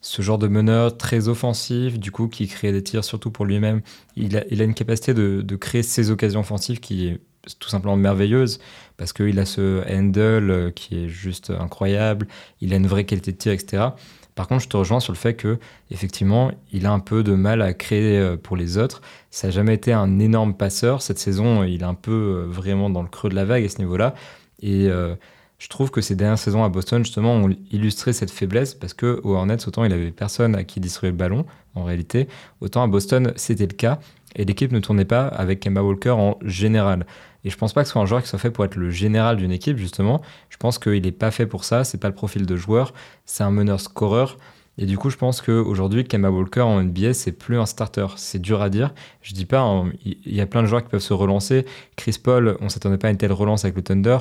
ce 0.00 0.22
genre 0.22 0.38
de 0.38 0.48
meneur 0.48 0.96
très 0.96 1.28
offensif, 1.28 1.98
du 1.98 2.10
coup 2.10 2.28
qui 2.28 2.46
crée 2.46 2.72
des 2.72 2.82
tirs 2.82 3.04
surtout 3.04 3.30
pour 3.30 3.44
lui-même, 3.44 3.80
il 4.16 4.36
a, 4.36 4.44
une 4.50 4.74
capacité 4.74 5.14
de, 5.14 5.56
créer 5.56 5.82
ses 5.82 6.10
occasions 6.10 6.40
offensives 6.40 6.80
qui 6.80 7.08
est 7.08 7.20
tout 7.58 7.68
simplement 7.68 7.96
merveilleuse 7.96 8.58
parce 8.96 9.12
qu'il 9.12 9.38
a 9.38 9.44
ce 9.44 9.82
handle 9.88 10.50
euh, 10.50 10.70
qui 10.70 11.04
est 11.04 11.08
juste 11.08 11.50
incroyable, 11.50 12.26
il 12.60 12.72
a 12.72 12.76
une 12.76 12.86
vraie 12.86 13.04
qualité 13.04 13.32
de 13.32 13.36
tir, 13.36 13.52
etc. 13.52 13.88
Par 14.34 14.48
contre, 14.48 14.64
je 14.64 14.68
te 14.68 14.76
rejoins 14.76 15.00
sur 15.00 15.12
le 15.12 15.18
fait 15.18 15.34
que 15.34 15.58
effectivement, 15.90 16.50
il 16.72 16.86
a 16.86 16.92
un 16.92 16.98
peu 16.98 17.22
de 17.22 17.34
mal 17.34 17.62
à 17.62 17.72
créer 17.72 18.18
euh, 18.18 18.36
pour 18.36 18.56
les 18.56 18.78
autres. 18.78 19.00
Ça 19.30 19.46
n'a 19.46 19.52
jamais 19.52 19.74
été 19.74 19.92
un 19.92 20.18
énorme 20.18 20.54
passeur. 20.54 21.02
Cette 21.02 21.18
saison, 21.18 21.62
il 21.62 21.82
est 21.82 21.84
un 21.84 21.94
peu 21.94 22.44
vraiment 22.48 22.90
dans 22.90 23.02
le 23.02 23.08
creux 23.08 23.30
de 23.30 23.34
la 23.34 23.44
vague 23.44 23.64
à 23.64 23.68
ce 23.68 23.78
niveau-là. 23.78 24.14
Et 24.60 24.88
je 25.58 25.68
trouve 25.68 25.90
que 25.90 26.00
ces 26.00 26.16
dernières 26.16 26.38
saisons 26.38 26.64
à 26.64 26.68
Boston, 26.68 27.04
justement, 27.04 27.34
ont 27.34 27.50
illustré 27.70 28.12
cette 28.12 28.30
faiblesse 28.30 28.74
parce 28.74 28.92
que 28.92 29.20
au 29.24 29.34
Hornets, 29.34 29.66
autant 29.66 29.84
il 29.84 29.92
avait 29.92 30.10
personne 30.10 30.54
à 30.54 30.64
qui 30.64 30.80
distribuer 30.80 31.12
le 31.12 31.16
ballon, 31.16 31.46
en 31.74 31.84
réalité, 31.84 32.28
autant 32.60 32.82
à 32.82 32.86
Boston, 32.86 33.32
c'était 33.36 33.66
le 33.66 33.74
cas. 33.74 33.98
Et 34.34 34.44
l'équipe 34.44 34.70
ne 34.70 34.80
tournait 34.80 35.06
pas 35.06 35.26
avec 35.26 35.60
Kemba 35.60 35.82
Walker 35.82 36.10
en 36.10 36.38
général. 36.42 37.06
Et 37.44 37.50
je 37.50 37.56
pense 37.56 37.72
pas 37.72 37.82
que 37.82 37.88
ce 37.88 37.92
soit 37.92 38.02
un 38.02 38.06
joueur 38.06 38.22
qui 38.22 38.28
soit 38.28 38.38
fait 38.38 38.50
pour 38.50 38.64
être 38.64 38.76
le 38.76 38.90
général 38.90 39.36
d'une 39.36 39.52
équipe, 39.52 39.78
justement. 39.78 40.20
Je 40.50 40.58
pense 40.58 40.78
qu'il 40.78 41.02
n'est 41.02 41.12
pas 41.12 41.30
fait 41.30 41.46
pour 41.46 41.64
ça, 41.64 41.84
c'est 41.84 41.98
pas 41.98 42.08
le 42.08 42.14
profil 42.14 42.44
de 42.44 42.56
joueur, 42.56 42.92
c'est 43.24 43.44
un 43.44 43.50
meneur 43.50 43.80
scoreur. 43.80 44.36
Et 44.78 44.84
du 44.84 44.98
coup, 44.98 45.08
je 45.08 45.16
pense 45.16 45.40
qu'aujourd'hui, 45.40 46.04
Kemba 46.04 46.30
Walker 46.30 46.60
en 46.60 46.82
NBA, 46.82 47.14
c'est 47.14 47.32
plus 47.32 47.58
un 47.58 47.64
starter. 47.64 48.06
C'est 48.16 48.40
dur 48.40 48.60
à 48.60 48.68
dire. 48.68 48.92
Je 49.22 49.32
dis 49.32 49.46
pas, 49.46 49.60
hein, 49.60 49.90
il 50.04 50.34
y 50.34 50.40
a 50.42 50.46
plein 50.46 50.60
de 50.62 50.66
joueurs 50.66 50.82
qui 50.82 50.90
peuvent 50.90 51.00
se 51.00 51.14
relancer. 51.14 51.64
Chris 51.96 52.18
Paul, 52.22 52.58
on 52.60 52.68
s'attendait 52.68 52.98
pas 52.98 53.08
à 53.08 53.10
une 53.10 53.16
telle 53.16 53.32
relance 53.32 53.64
avec 53.64 53.74
le 53.74 53.82
Thunder. 53.82 54.18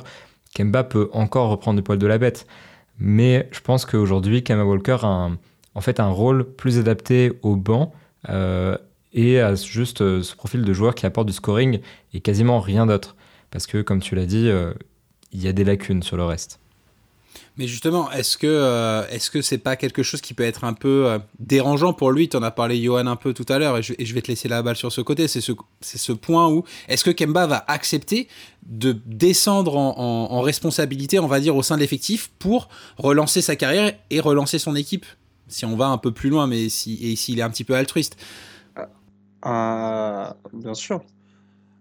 Kemba 0.56 0.84
peut 0.84 1.10
encore 1.14 1.50
reprendre 1.50 1.78
le 1.78 1.84
poil 1.84 2.00
de 2.00 2.08
la 2.08 2.18
bête. 2.18 2.48
Mais 2.98 3.48
je 3.52 3.60
pense 3.60 3.86
qu'aujourd'hui, 3.86 4.44
Kemba 4.44 4.66
Walker 4.66 4.98
a 5.04 5.08
un, 5.08 5.38
en 5.76 5.82
fait 5.82 6.00
un 6.00 6.08
rôle 6.08 6.44
plus 6.44 6.80
adapté 6.80 7.34
au 7.44 7.56
banc 7.56 7.94
euh, 8.30 8.78
et 9.14 9.40
à 9.40 9.54
juste 9.54 10.02
euh, 10.02 10.24
ce 10.24 10.36
profil 10.36 10.64
de 10.64 10.74
joueur 10.74 10.96
qui 10.96 11.06
apporte 11.06 11.28
du 11.28 11.34
scoring 11.34 11.82
et 12.14 12.22
quasiment 12.22 12.60
rien 12.60 12.88
d'autre. 12.88 13.16
Parce 13.52 13.68
que, 13.68 13.82
comme 13.82 14.00
tu 14.02 14.16
l'as 14.16 14.26
dit, 14.26 14.48
euh, 14.48 14.74
il 15.32 15.44
y 15.44 15.48
a 15.48 15.54
des 15.54 15.64
lacunes 15.64 16.02
sur 16.02 16.18
le 16.18 16.24
reste. 16.24 16.60
Mais 17.58 17.68
justement, 17.68 18.12
est-ce 18.12 18.38
que 18.38 18.48
euh, 18.48 19.08
est-ce 19.10 19.32
que 19.32 19.42
c'est 19.42 19.58
pas 19.58 19.78
quelque 19.78 20.04
chose 20.04 20.20
qui 20.20 20.34
peut 20.34 20.44
être 20.44 20.66
un 20.66 20.74
peu 20.74 21.08
euh, 21.08 21.20
dérangeant 21.40 21.94
pour 21.94 22.12
lui? 22.12 22.28
Tu 22.28 22.36
en 22.36 22.44
as 22.44 22.52
parlé, 22.52 22.82
Johan, 22.82 23.08
un 23.08 23.16
peu 23.16 23.34
tout 23.34 23.46
à 23.48 23.60
l'heure, 23.60 23.78
et, 23.78 23.82
je, 23.82 24.14
vais 24.14 24.22
te 24.22 24.28
laisser 24.28 24.50
la 24.50 24.62
balle 24.62 24.76
sur 24.76 24.92
ce 24.92 25.00
côté. 25.00 25.30
C'est 25.30 25.40
ce, 25.40 25.54
ce 25.82 26.12
point 26.12 26.50
où 26.50 26.66
est-ce 26.90 27.06
que 27.06 27.12
Kemba 27.12 27.48
va 27.48 27.64
accepter 27.68 28.28
de 28.66 28.98
descendre 29.06 29.78
en, 29.78 29.98
en, 30.32 30.42
responsabilité, 30.42 31.18
on 31.20 31.28
va 31.28 31.40
dire, 31.40 31.56
au 31.56 31.64
sein 31.64 31.76
de 31.76 31.82
l'effectif 31.82 32.30
pour 32.40 32.68
relancer 32.98 33.42
sa 33.42 33.56
carrière 33.56 33.94
et 34.10 34.20
relancer 34.20 34.60
son 34.60 34.76
équipe? 34.76 35.06
Si 35.48 35.64
on 35.64 35.78
va 35.78 35.88
un 35.88 35.98
peu 35.98 36.12
plus 36.12 36.30
loin, 36.30 36.48
mais 36.48 36.68
si, 36.68 37.16
s'il 37.16 37.40
est 37.40 37.44
un 37.44 37.50
petit 37.50 37.64
peu 37.64 37.76
altruiste. 37.76 38.18
Euh, 39.46 40.26
bien 40.54 40.74
sûr. 40.74 41.04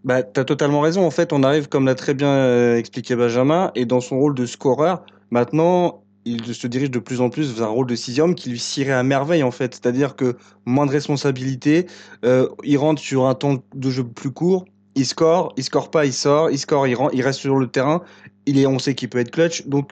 Bah, 0.04 0.22
tu 0.22 0.38
as 0.38 0.44
totalement 0.44 0.82
raison. 0.82 1.04
En 1.04 1.10
fait, 1.10 1.32
on 1.32 1.42
arrive, 1.42 1.68
comme 1.68 1.86
l'a 1.86 1.94
très 1.96 2.14
bien 2.14 2.76
expliqué 2.76 3.16
Benjamin, 3.16 3.72
et 3.74 3.86
dans 3.86 4.00
son 4.00 4.18
rôle 4.18 4.34
de 4.34 4.46
scoreur, 4.46 5.02
Maintenant, 5.34 6.04
il 6.24 6.54
se 6.54 6.68
dirige 6.68 6.92
de 6.92 7.00
plus 7.00 7.20
en 7.20 7.28
plus 7.28 7.52
vers 7.52 7.66
un 7.66 7.70
rôle 7.70 7.88
de 7.88 7.96
sixième 7.96 8.36
qui 8.36 8.50
lui 8.50 8.60
sirait 8.60 8.92
à 8.92 9.02
merveille 9.02 9.42
en 9.42 9.50
fait. 9.50 9.74
C'est-à-dire 9.74 10.14
que 10.14 10.36
moins 10.64 10.86
de 10.86 10.92
responsabilités, 10.92 11.86
euh, 12.24 12.48
il 12.62 12.78
rentre 12.78 13.02
sur 13.02 13.26
un 13.26 13.34
temps 13.34 13.56
de 13.74 13.90
jeu 13.90 14.04
plus 14.04 14.30
court, 14.30 14.64
il 14.94 15.04
score, 15.04 15.52
il 15.56 15.64
score 15.64 15.90
pas, 15.90 16.06
il 16.06 16.12
sort, 16.12 16.52
il 16.52 16.58
score, 16.60 16.86
il, 16.86 16.96
il 17.12 17.20
reste 17.20 17.40
sur 17.40 17.56
le 17.56 17.66
terrain. 17.66 18.02
Il 18.46 18.60
est, 18.60 18.66
on 18.68 18.78
sait 18.78 18.94
qu'il 18.94 19.08
peut 19.08 19.18
être 19.18 19.32
clutch, 19.32 19.66
donc 19.66 19.90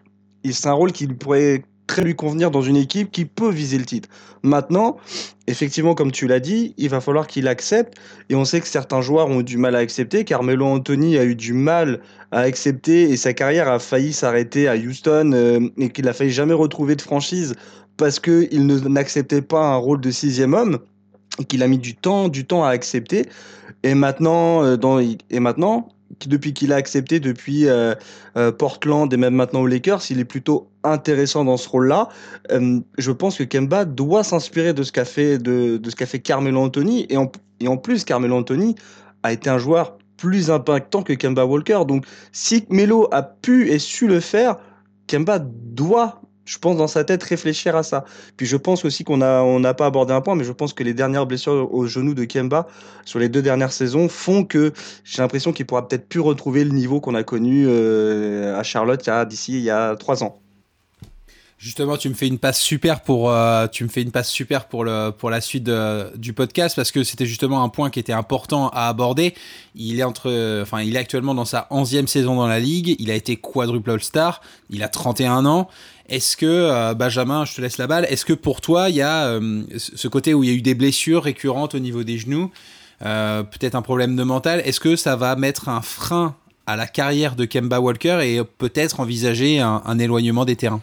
c'est 0.49 0.69
un 0.69 0.75
rôle 0.75 0.93
qui 0.93 1.09
pourrait 1.09 1.65
très 1.87 2.03
lui 2.03 2.15
convenir 2.15 2.51
dans 2.51 2.63
une 2.63 2.77
équipe 2.77 3.11
qui 3.11 3.25
peut 3.25 3.51
viser 3.51 3.79
le 3.79 3.85
titre. 3.85 4.09
Maintenant, 4.43 4.97
effectivement, 5.47 5.95
comme 5.95 6.11
tu 6.11 6.27
l'as 6.27 6.41
dit, 6.41 6.75
il 6.79 6.89
va 6.89 7.01
falloir 7.01 7.27
qu'il 7.27 7.49
accepte. 7.49 7.95
Et 8.29 8.35
on 8.35 8.45
sait 8.45 8.61
que 8.61 8.69
certains 8.69 9.01
joueurs 9.01 9.29
ont 9.29 9.41
eu 9.41 9.45
du 9.45 9.57
mal 9.57 9.75
à 9.75 9.79
accepter. 9.79 10.25
Carmelo 10.25 10.67
Anthony 10.67 11.19
a 11.19 11.25
eu 11.25 11.35
du 11.35 11.53
mal 11.53 12.01
à 12.31 12.41
accepter 12.41 13.11
et 13.11 13.17
sa 13.17 13.33
carrière 13.33 13.69
a 13.69 13.79
failli 13.79 14.13
s'arrêter 14.13 14.69
à 14.69 14.75
Houston 14.75 15.33
euh, 15.35 15.61
et 15.79 15.91
qu'il 15.91 16.09
a 16.09 16.13
failli 16.13 16.31
jamais 16.31 16.55
retrouver 16.55 16.97
de 16.97 17.03
franchise 17.03 17.55
parce 17.97 18.19
qu'il 18.19 18.67
n'acceptait 18.67 19.43
pas 19.43 19.63
un 19.63 19.77
rôle 19.77 20.01
de 20.01 20.11
sixième 20.11 20.55
homme 20.55 20.79
qu'il 21.49 21.63
a 21.63 21.69
mis 21.69 21.79
du 21.79 21.95
temps, 21.95 22.29
du 22.29 22.45
temps 22.45 22.65
à 22.65 22.71
accepter. 22.71 23.27
Et 23.83 23.95
maintenant, 23.95 24.65
euh, 24.65 24.77
et 25.31 25.41
maintenant 25.41 25.89
depuis 26.29 26.53
qu'il 26.53 26.73
a 26.73 26.77
accepté, 26.77 27.21
depuis 27.21 27.69
euh, 27.69 27.95
euh, 28.37 28.53
Portland 28.53 29.13
et 29.13 29.17
même 29.17 29.35
maintenant 29.35 29.61
aux 29.63 29.67
Lakers, 29.67 30.03
il 30.11 30.21
est 30.21 30.25
plutôt 30.25 30.69
intéressant 30.85 31.45
dans 31.45 31.57
ce 31.57 31.69
rôle-là. 31.69 32.09
Euh, 32.51 32.81
je 32.99 33.13
pense 33.13 33.39
que 33.39 33.45
Kemba 33.45 33.85
doit 33.85 34.25
s'inspirer 34.25 34.73
de 34.73 34.83
ce 34.83 34.93
qu'a 34.93 35.05
fait, 35.05 35.39
de, 35.39 35.81
ce 35.85 36.05
fait 36.05 36.21
Carmelo 36.21 36.61
Anthony. 36.61 37.07
Et 37.09 37.17
en, 37.17 37.31
et 37.61 37.69
en 37.69 37.77
plus, 37.77 38.05
Carmelo 38.05 38.37
Anthony 38.37 38.75
a 39.23 39.33
été 39.33 39.51
un 39.51 39.59
joueur 39.59 39.99
plus 40.17 40.51
impactant 40.51 41.03
que 41.03 41.13
Kemba 41.13 41.45
Walker. 41.47 41.81
Donc, 41.87 42.07
si 42.33 42.65
Melo 42.69 43.09
a 43.13 43.23
pu 43.23 43.71
et 43.71 43.79
su 43.79 44.07
le 44.07 44.21
faire, 44.21 44.57
Kemba 45.07 45.41
doit 45.41 46.23
je 46.45 46.59
pense 46.59 46.77
dans 46.77 46.87
sa 46.87 47.05
tête 47.05 47.23
réfléchir 47.23 47.77
à 47.77 47.83
ça. 47.83 48.05
Puis 48.37 48.47
je 48.47 48.57
pense 48.57 48.85
aussi 48.85 49.05
qu'on 49.05 49.21
a 49.21 49.43
on 49.43 49.61
n'a 49.61 49.75
pas 49.75 49.87
abordé 49.87 50.13
un 50.13 50.21
point, 50.21 50.35
mais 50.35 50.45
je 50.45 50.53
pense 50.53 50.73
que 50.73 50.83
les 50.83 50.95
dernières 50.95 51.27
blessures 51.27 51.73
au 51.73 51.87
genou 51.87 52.15
de 52.15 52.25
Kemba 52.25 52.67
sur 53.05 53.19
les 53.19 53.29
deux 53.29 53.43
dernières 53.43 53.73
saisons 53.73 54.09
font 54.09 54.45
que 54.45 54.73
j'ai 55.05 55.23
l'impression 55.23 55.53
qu'il 55.53 55.67
pourra 55.67 55.87
peut-être 55.87 56.09
plus 56.09 56.21
retrouver 56.21 56.65
le 56.65 56.71
niveau 56.71 57.01
qu'on 57.01 57.15
a 57.15 57.23
connu 57.23 57.67
euh, 57.69 58.59
à 58.59 58.63
Charlotte 58.63 59.09
d'ici 59.29 59.53
il 59.55 59.63
y 59.63 59.71
a 59.71 59.97
trois 59.97 60.25
ans. 60.25 60.39
Justement, 61.59 61.97
tu 61.97 62.09
me 62.09 62.15
fais 62.15 62.27
une 62.27 62.41
passe 62.41 62.59
super 62.59 63.03
pour 63.03 63.31
euh, 63.31 63.69
tu 63.69 63.85
me 63.85 63.89
fais 63.89 64.03
une 64.03 64.11
passe 64.11 64.29
super 64.29 64.67
pour 64.67 64.83
le 64.83 65.11
pour 65.11 65.31
la 65.31 65.41
suite 65.41 65.71
du 66.17 66.33
podcast 66.33 66.75
parce 66.75 66.91
que 66.91 67.05
c'était 67.05 67.25
justement 67.25 67.63
un 67.63 67.69
point 67.69 67.89
qui 67.89 68.01
était 68.01 68.13
important 68.13 68.69
à 68.71 68.89
aborder. 68.89 69.33
Il 69.77 70.01
est 70.01 70.03
entre 70.03 70.61
enfin 70.61 70.83
il 70.83 70.97
est 70.97 70.99
actuellement 70.99 71.37
dans 71.37 71.45
sa 71.45 71.69
11e 71.71 72.09
saison 72.09 72.35
dans 72.35 72.49
la 72.49 72.59
ligue, 72.59 72.97
il 72.99 73.13
a 73.13 73.15
été 73.15 73.37
quadruple 73.37 73.93
All-Star, 73.93 74.41
il 74.71 74.83
a 74.83 74.89
31 74.89 75.47
ans. 75.47 75.69
Est-ce 76.09 76.37
que 76.37 76.47
euh, 76.47 76.95
Benjamin, 76.95 77.45
je 77.45 77.55
te 77.55 77.61
laisse 77.61 77.79
la 77.79 77.87
balle, 77.87 78.07
est-ce 78.09 78.25
que 78.25 78.33
pour 78.33 78.61
toi 78.61 78.89
il 78.89 78.97
y 78.97 79.03
a 79.03 79.27
euh, 79.27 79.63
ce 79.77 80.09
côté 80.09 80.35
où 80.35 80.43
il 80.43 80.51
y 80.51 80.53
a 80.53 80.57
eu 80.57 80.63
des 80.63 80.75
blessures 80.75 81.23
récurrentes 81.23 81.75
au 81.75 81.79
niveau 81.79 82.03
des 82.03 82.19
genoux, 82.19 82.51
euh, 83.05 83.43
peut-être 83.43 83.75
un 83.75 83.83
problème 83.83 84.17
de 84.17 84.23
mental, 84.23 84.63
est-ce 84.65 84.81
que 84.81 84.97
ça 84.97 85.17
va 85.17 85.37
mettre 85.37 85.69
un 85.69 85.81
frein 85.81 86.37
à 86.67 86.77
la 86.77 86.87
carrière 86.87 87.37
de 87.37 87.45
Kemba 87.45 87.81
Walker 87.81 88.21
et 88.23 88.43
peut-être 88.45 89.01
envisager 89.01 89.61
un, 89.61 89.99
éloignement 89.99 90.45
des 90.45 90.57
terrains? 90.57 90.81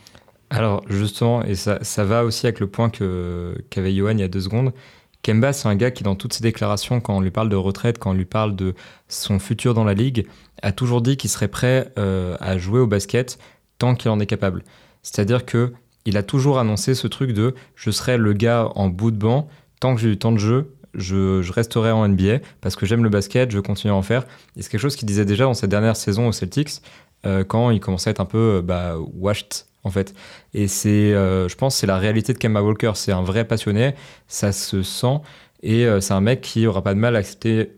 Alors 0.49 0.83
justement, 0.89 1.43
et 1.43 1.55
ça, 1.55 1.79
va 2.03 2.23
aussi 2.23 2.47
avec 2.47 2.59
le 2.59 2.67
point 2.67 2.89
que 2.89 3.55
qu'avait 3.69 3.93
Johan 3.93 4.11
il 4.11 4.19
y 4.19 4.23
a 4.23 4.27
deux 4.27 4.41
secondes, 4.41 4.73
Kemba 5.21 5.53
c'est 5.53 5.67
un 5.67 5.75
gars 5.75 5.91
qui 5.91 6.03
dans 6.03 6.15
toutes 6.15 6.33
ses 6.33 6.41
déclarations, 6.41 7.01
quand 7.01 7.15
on 7.15 7.21
lui 7.21 7.31
parle 7.31 7.49
de 7.49 7.55
retraite, 7.55 7.99
quand 7.99 8.11
on 8.11 8.15
lui 8.15 8.25
parle 8.25 8.55
de 8.55 8.73
son 9.09 9.37
futur 9.37 9.73
dans 9.73 9.83
la 9.83 9.93
ligue, 9.93 10.27
a 10.61 10.71
toujours 10.71 11.01
dit 11.01 11.17
qu'il 11.17 11.29
serait 11.29 11.49
prêt 11.49 11.93
à 11.95 12.57
jouer 12.57 12.79
au 12.79 12.87
basket 12.87 13.37
tant 13.77 13.95
qu'il 13.95 14.11
en 14.11 14.19
est 14.19 14.25
capable. 14.25 14.63
C'est-à-dire 15.01 15.45
que 15.45 15.73
il 16.05 16.17
a 16.17 16.23
toujours 16.23 16.59
annoncé 16.59 16.95
ce 16.95 17.07
truc 17.07 17.33
de 17.33 17.53
je 17.75 17.91
serai 17.91 18.17
le 18.17 18.33
gars 18.33 18.69
en 18.75 18.87
bout 18.87 19.11
de 19.11 19.17
banc 19.17 19.47
tant 19.79 19.95
que 19.95 20.01
j'ai 20.01 20.09
du 20.09 20.17
temps 20.17 20.31
de 20.31 20.37
jeu. 20.37 20.75
Je, 20.95 21.51
resterai 21.51 21.91
en 21.91 22.07
NBA 22.07 22.39
parce 22.61 22.75
que 22.75 22.85
j'aime 22.85 23.03
le 23.03 23.09
basket, 23.09 23.51
je 23.51 23.57
veux 23.57 23.61
continuer 23.61 23.93
à 23.93 23.97
en 23.97 24.01
faire. 24.01 24.25
Et 24.55 24.61
c'est 24.61 24.69
quelque 24.69 24.81
chose 24.81 24.95
qu'il 24.95 25.07
disait 25.07 25.25
déjà 25.25 25.43
dans 25.43 25.53
sa 25.53 25.67
dernière 25.67 25.95
saison 25.95 26.27
aux 26.27 26.31
Celtics, 26.31 26.81
euh, 27.25 27.43
quand 27.43 27.69
il 27.69 27.79
commençait 27.79 28.09
à 28.09 28.11
être 28.11 28.21
un 28.21 28.25
peu 28.25 28.55
euh, 28.57 28.61
bah, 28.61 28.95
washed 29.13 29.65
en 29.83 29.91
fait. 29.91 30.13
Et 30.53 30.67
c'est, 30.67 31.13
euh, 31.13 31.47
je 31.47 31.55
pense, 31.55 31.75
c'est 31.75 31.87
la 31.87 31.97
réalité 31.97 32.33
de 32.33 32.37
Kemba 32.39 32.61
Walker. 32.63 32.93
C'est 32.95 33.11
un 33.11 33.21
vrai 33.21 33.45
passionné, 33.45 33.93
ça 34.27 34.51
se 34.51 34.81
sent, 34.81 35.19
et 35.61 35.85
c'est 36.01 36.13
un 36.13 36.21
mec 36.21 36.41
qui 36.41 36.65
aura 36.67 36.81
pas 36.81 36.93
de 36.93 36.99
mal 36.99 37.15
à 37.15 37.19
accepter 37.19 37.73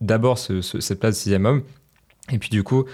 d'abord 0.00 0.38
ce- 0.38 0.60
cette 0.62 1.00
place 1.00 1.14
de 1.14 1.20
sixième 1.20 1.46
homme, 1.46 1.62
et 2.32 2.38
puis 2.38 2.48
du 2.48 2.62
coup, 2.62 2.84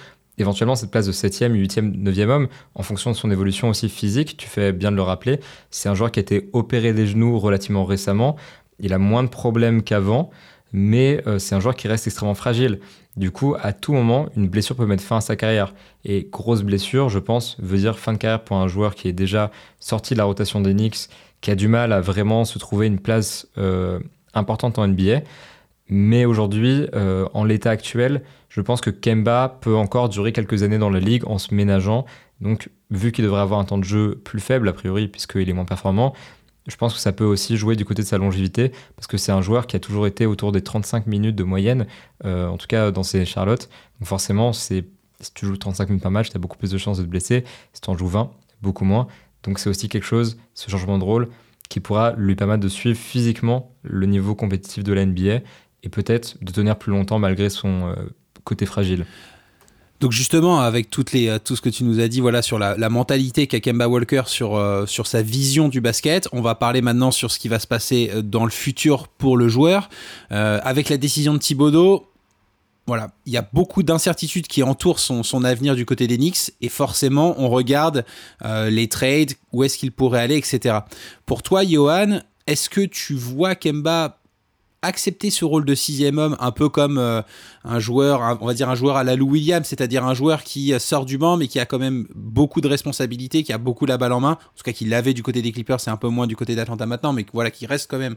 éventuellement 0.40 0.74
cette 0.74 0.90
place 0.90 1.06
de 1.06 1.12
septième, 1.12 1.54
huitième, 1.54 1.92
neuvième 1.96 2.30
homme, 2.30 2.48
en 2.74 2.82
fonction 2.82 3.10
de 3.10 3.16
son 3.16 3.30
évolution 3.30 3.68
aussi 3.68 3.88
physique. 3.88 4.36
Tu 4.36 4.48
fais 4.48 4.72
bien 4.72 4.90
de 4.90 4.96
le 4.96 5.02
rappeler. 5.02 5.40
C'est 5.70 5.88
un 5.88 5.94
joueur 5.94 6.10
qui 6.10 6.20
a 6.20 6.22
été 6.22 6.48
opéré 6.52 6.92
des 6.92 7.06
genoux 7.06 7.38
relativement 7.38 7.84
récemment. 7.84 8.36
Il 8.78 8.92
a 8.92 8.98
moins 8.98 9.22
de 9.22 9.28
problèmes 9.28 9.82
qu'avant, 9.82 10.30
mais 10.72 11.22
euh, 11.26 11.38
c'est 11.38 11.54
un 11.54 11.60
joueur 11.60 11.74
qui 11.74 11.88
reste 11.88 12.06
extrêmement 12.06 12.34
fragile. 12.34 12.80
Du 13.16 13.30
coup, 13.30 13.54
à 13.60 13.72
tout 13.72 13.92
moment, 13.92 14.28
une 14.36 14.48
blessure 14.48 14.76
peut 14.76 14.86
mettre 14.86 15.02
fin 15.02 15.18
à 15.18 15.20
sa 15.20 15.36
carrière. 15.36 15.74
Et 16.04 16.28
grosse 16.30 16.62
blessure, 16.62 17.08
je 17.08 17.18
pense, 17.18 17.56
veut 17.60 17.78
dire 17.78 17.98
fin 17.98 18.12
de 18.12 18.18
carrière 18.18 18.42
pour 18.42 18.56
un 18.56 18.68
joueur 18.68 18.94
qui 18.94 19.08
est 19.08 19.12
déjà 19.12 19.50
sorti 19.78 20.14
de 20.14 20.18
la 20.18 20.24
rotation 20.24 20.60
des 20.60 20.72
Knicks, 20.72 21.08
qui 21.40 21.50
a 21.50 21.54
du 21.54 21.68
mal 21.68 21.92
à 21.92 22.00
vraiment 22.00 22.44
se 22.44 22.58
trouver 22.58 22.86
une 22.86 22.98
place 22.98 23.48
euh, 23.58 23.98
importante 24.32 24.78
en 24.78 24.86
NBA. 24.86 25.22
Mais 25.90 26.24
aujourd'hui, 26.24 26.86
euh, 26.94 27.26
en 27.34 27.44
l'état 27.44 27.70
actuel, 27.70 28.22
je 28.48 28.60
pense 28.60 28.80
que 28.80 28.90
Kemba 28.90 29.58
peut 29.60 29.74
encore 29.74 30.08
durer 30.08 30.32
quelques 30.32 30.62
années 30.62 30.78
dans 30.78 30.88
la 30.88 31.00
ligue 31.00 31.26
en 31.26 31.38
se 31.38 31.52
ménageant. 31.52 32.06
Donc, 32.40 32.70
vu 32.90 33.10
qu'il 33.10 33.24
devrait 33.24 33.40
avoir 33.40 33.58
un 33.58 33.64
temps 33.64 33.76
de 33.76 33.84
jeu 33.84 34.20
plus 34.24 34.40
faible, 34.40 34.68
a 34.68 34.72
priori, 34.72 35.08
puisqu'il 35.08 35.48
est 35.48 35.52
moins 35.52 35.64
performant, 35.64 36.14
je 36.68 36.76
pense 36.76 36.94
que 36.94 37.00
ça 37.00 37.10
peut 37.10 37.24
aussi 37.24 37.56
jouer 37.56 37.74
du 37.74 37.84
côté 37.84 38.02
de 38.02 38.06
sa 38.06 38.18
longévité, 38.18 38.70
parce 38.94 39.08
que 39.08 39.16
c'est 39.16 39.32
un 39.32 39.42
joueur 39.42 39.66
qui 39.66 39.74
a 39.74 39.80
toujours 39.80 40.06
été 40.06 40.26
autour 40.26 40.52
des 40.52 40.62
35 40.62 41.08
minutes 41.08 41.34
de 41.34 41.42
moyenne, 41.42 41.86
euh, 42.24 42.46
en 42.46 42.56
tout 42.56 42.68
cas 42.68 42.92
dans 42.92 43.02
ses 43.02 43.24
Charlotte. 43.24 43.68
Donc 43.98 44.08
forcément, 44.08 44.52
si 44.52 44.84
tu 45.34 45.44
joues 45.46 45.56
35 45.56 45.88
minutes 45.88 46.02
par 46.02 46.12
match, 46.12 46.30
tu 46.30 46.36
as 46.36 46.40
beaucoup 46.40 46.56
plus 46.56 46.70
de 46.70 46.78
chances 46.78 46.98
de 46.98 47.02
te 47.02 47.08
blesser. 47.08 47.44
Si 47.72 47.80
tu 47.80 47.90
en 47.90 47.96
joues 47.96 48.06
20, 48.06 48.30
beaucoup 48.62 48.84
moins. 48.84 49.08
Donc 49.42 49.58
c'est 49.58 49.68
aussi 49.68 49.88
quelque 49.88 50.04
chose, 50.04 50.38
ce 50.54 50.70
changement 50.70 50.98
de 50.98 51.04
rôle, 51.04 51.28
qui 51.68 51.80
pourra 51.80 52.12
lui 52.16 52.34
permettre 52.34 52.62
de 52.62 52.68
suivre 52.68 52.98
physiquement 52.98 53.72
le 53.82 54.06
niveau 54.06 54.34
compétitif 54.34 54.84
de 54.84 54.92
la 54.92 55.06
NBA 55.06 55.40
et 55.82 55.88
peut-être 55.88 56.36
de 56.42 56.52
tenir 56.52 56.76
plus 56.76 56.92
longtemps 56.92 57.18
malgré 57.18 57.50
son 57.50 57.88
euh, 57.88 57.94
côté 58.44 58.66
fragile. 58.66 59.06
Donc 60.00 60.12
justement, 60.12 60.60
avec 60.60 60.88
euh, 61.14 61.38
tout 61.38 61.56
ce 61.56 61.60
que 61.60 61.68
tu 61.68 61.84
nous 61.84 62.00
as 62.00 62.08
dit 62.08 62.20
voilà, 62.20 62.40
sur 62.40 62.58
la, 62.58 62.88
mentalité 62.88 63.46
qu'a 63.46 63.60
Kemba 63.60 63.86
Walker, 63.86 64.22
sur, 64.26 64.56
euh, 64.56 64.86
sur 64.86 65.06
sa 65.06 65.20
vision 65.20 65.68
du 65.68 65.82
basket, 65.82 66.28
on 66.32 66.40
va 66.40 66.54
parler 66.54 66.80
maintenant 66.80 67.10
sur 67.10 67.30
ce 67.30 67.38
qui 67.38 67.48
va 67.48 67.58
se 67.58 67.66
passer 67.66 68.10
dans 68.22 68.44
le 68.44 68.50
futur 68.50 69.08
pour 69.08 69.36
le 69.36 69.48
joueur. 69.48 69.90
Avec 70.30 70.88
la 70.88 70.96
décision 70.96 71.34
de 71.34 71.38
Thibodeau, 71.38 72.06
voilà, 72.86 73.12
il 73.26 73.32
y 73.32 73.36
a 73.36 73.46
beaucoup 73.52 73.82
d'incertitudes 73.82 74.46
qui 74.46 74.62
entourent 74.62 75.00
son, 75.00 75.22
son 75.22 75.44
avenir 75.44 75.74
du 75.76 75.84
côté 75.84 76.06
des 76.06 76.16
Knicks 76.16 76.52
et 76.62 76.70
forcément 76.70 77.34
on 77.38 77.50
regarde 77.50 78.06
les 78.42 78.88
trades, 78.88 79.32
où 79.52 79.64
est-ce 79.64 79.76
qu'il 79.76 79.92
pourrait 79.92 80.20
aller, 80.20 80.36
etc. 80.36 80.78
Pour 81.26 81.42
toi, 81.42 81.62
Johan, 81.62 82.20
est-ce 82.46 82.70
que 82.70 82.80
tu 82.80 83.14
vois 83.14 83.54
Kemba 83.54 84.19
accepter 84.82 85.30
ce 85.30 85.44
rôle 85.44 85.64
de 85.64 85.74
sixième 85.74 86.18
homme, 86.18 86.36
un 86.40 86.52
peu 86.52 86.68
comme 86.68 86.96
euh, 86.98 87.20
un 87.64 87.78
joueur, 87.78 88.38
on 88.40 88.46
va 88.46 88.54
dire 88.54 88.70
un 88.70 88.74
joueur 88.74 88.96
à 88.96 89.04
la 89.04 89.14
Lou 89.14 89.30
Williams, 89.30 89.66
c'est-à-dire 89.66 90.06
un 90.06 90.14
joueur 90.14 90.42
qui 90.42 90.72
euh, 90.72 90.78
sort 90.78 91.04
du 91.04 91.18
banc 91.18 91.36
mais 91.36 91.48
qui 91.48 91.60
a 91.60 91.66
quand 91.66 91.78
même 91.78 92.06
beaucoup 92.14 92.60
de 92.60 92.68
responsabilités, 92.68 93.42
qui 93.42 93.52
a 93.52 93.58
beaucoup 93.58 93.84
la 93.84 93.98
balle 93.98 94.12
en 94.12 94.20
main, 94.20 94.32
en 94.32 94.56
tout 94.56 94.64
cas 94.64 94.72
qui 94.72 94.86
l'avait 94.86 95.12
du 95.12 95.22
côté 95.22 95.42
des 95.42 95.52
Clippers, 95.52 95.80
c'est 95.80 95.90
un 95.90 95.96
peu 95.96 96.08
moins 96.08 96.26
du 96.26 96.36
côté 96.36 96.54
d'Atlanta 96.54 96.86
maintenant, 96.86 97.12
mais 97.12 97.26
voilà, 97.32 97.50
qui 97.50 97.66
reste 97.66 97.90
quand 97.90 97.98
même, 97.98 98.16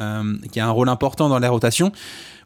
euh, 0.00 0.36
qui 0.50 0.60
a 0.60 0.66
un 0.66 0.70
rôle 0.70 0.88
important 0.88 1.28
dans 1.28 1.38
la 1.38 1.50
rotation. 1.50 1.92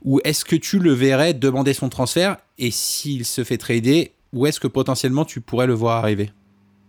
Ou 0.05 0.21
est-ce 0.25 0.45
que 0.45 0.57
tu 0.57 0.81
le 0.81 0.93
verrais 0.93 1.33
demander 1.33 1.73
son 1.75 1.89
transfert 1.89 2.39
et 2.59 2.73
s'il 2.73 3.25
se 3.25 3.45
fait 3.45 3.59
trader, 3.59 4.13
où 4.33 4.47
est-ce 4.47 4.59
que 4.59 4.67
potentiellement 4.67 5.25
tu 5.25 5.41
pourrais 5.41 5.69
le 5.69 5.75
voir 5.75 5.99
arriver? 5.99 6.33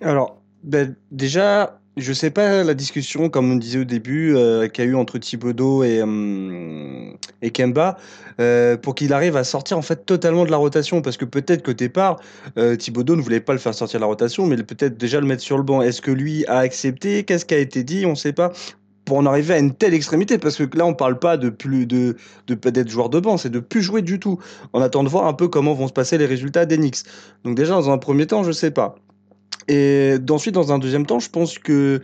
Alors, 0.01 0.41
ben, 0.63 0.95
déjà, 1.11 1.79
je 1.97 2.11
sais 2.11 2.31
pas 2.31 2.63
la 2.63 2.73
discussion, 2.73 3.29
comme 3.29 3.51
on 3.51 3.55
disait 3.55 3.79
au 3.79 3.83
début, 3.83 4.35
euh, 4.35 4.67
qu'il 4.67 4.83
y 4.83 4.87
a 4.87 4.91
eu 4.91 4.95
entre 4.95 5.19
Thibodeau 5.19 5.83
et, 5.83 6.01
et 7.41 7.51
Kemba, 7.51 7.97
euh, 8.39 8.77
pour 8.77 8.95
qu'il 8.95 9.13
arrive 9.13 9.37
à 9.37 9.43
sortir 9.43 9.77
en 9.77 9.83
fait 9.83 10.05
totalement 10.05 10.45
de 10.45 10.51
la 10.51 10.57
rotation. 10.57 11.01
Parce 11.01 11.17
que 11.17 11.25
peut-être 11.25 11.63
qu'au 11.63 11.73
départ, 11.73 12.19
euh, 12.57 12.75
Thibodeau 12.75 13.15
ne 13.15 13.21
voulait 13.21 13.39
pas 13.39 13.53
le 13.53 13.59
faire 13.59 13.75
sortir 13.75 13.99
de 13.99 14.01
la 14.01 14.07
rotation, 14.07 14.47
mais 14.47 14.57
peut-être 14.57 14.97
déjà 14.97 15.19
le 15.19 15.27
mettre 15.27 15.43
sur 15.43 15.57
le 15.57 15.63
banc. 15.63 15.81
Est-ce 15.81 16.01
que 16.01 16.11
lui 16.11 16.45
a 16.47 16.57
accepté? 16.57 17.23
Qu'est-ce 17.23 17.45
qui 17.45 17.53
a 17.53 17.59
été 17.59 17.83
dit? 17.83 18.05
On 18.05 18.11
ne 18.11 18.15
sait 18.15 18.33
pas. 18.33 18.51
Pour 19.05 19.17
en 19.17 19.25
arriver 19.25 19.53
à 19.53 19.59
une 19.59 19.73
telle 19.73 19.93
extrémité, 19.93 20.37
parce 20.37 20.55
que 20.55 20.77
là, 20.77 20.85
on 20.85 20.93
parle 20.93 21.19
pas 21.19 21.35
de 21.35 21.49
plus 21.49 21.85
de 21.85 22.15
d'être 22.47 22.89
joueur 22.89 23.09
de 23.09 23.19
banc, 23.19 23.35
c'est 23.37 23.49
de 23.49 23.59
plus 23.59 23.81
jouer 23.81 24.01
du 24.01 24.17
tout. 24.17 24.39
On 24.71 24.81
attend 24.81 25.03
de 25.03 25.09
voir 25.09 25.27
un 25.27 25.33
peu 25.33 25.49
comment 25.49 25.73
vont 25.73 25.89
se 25.89 25.93
passer 25.93 26.17
les 26.17 26.25
résultats 26.25 26.65
Knicks. 26.65 27.03
Donc 27.43 27.55
déjà, 27.55 27.73
dans 27.73 27.89
un 27.89 27.97
premier 27.97 28.27
temps, 28.27 28.43
je 28.43 28.53
sais 28.53 28.71
pas. 28.71 28.95
Et 29.67 30.15
ensuite, 30.29 30.53
dans 30.53 30.71
un 30.71 30.79
deuxième 30.79 31.05
temps, 31.05 31.19
je 31.19 31.29
pense 31.29 31.57
que 31.59 32.01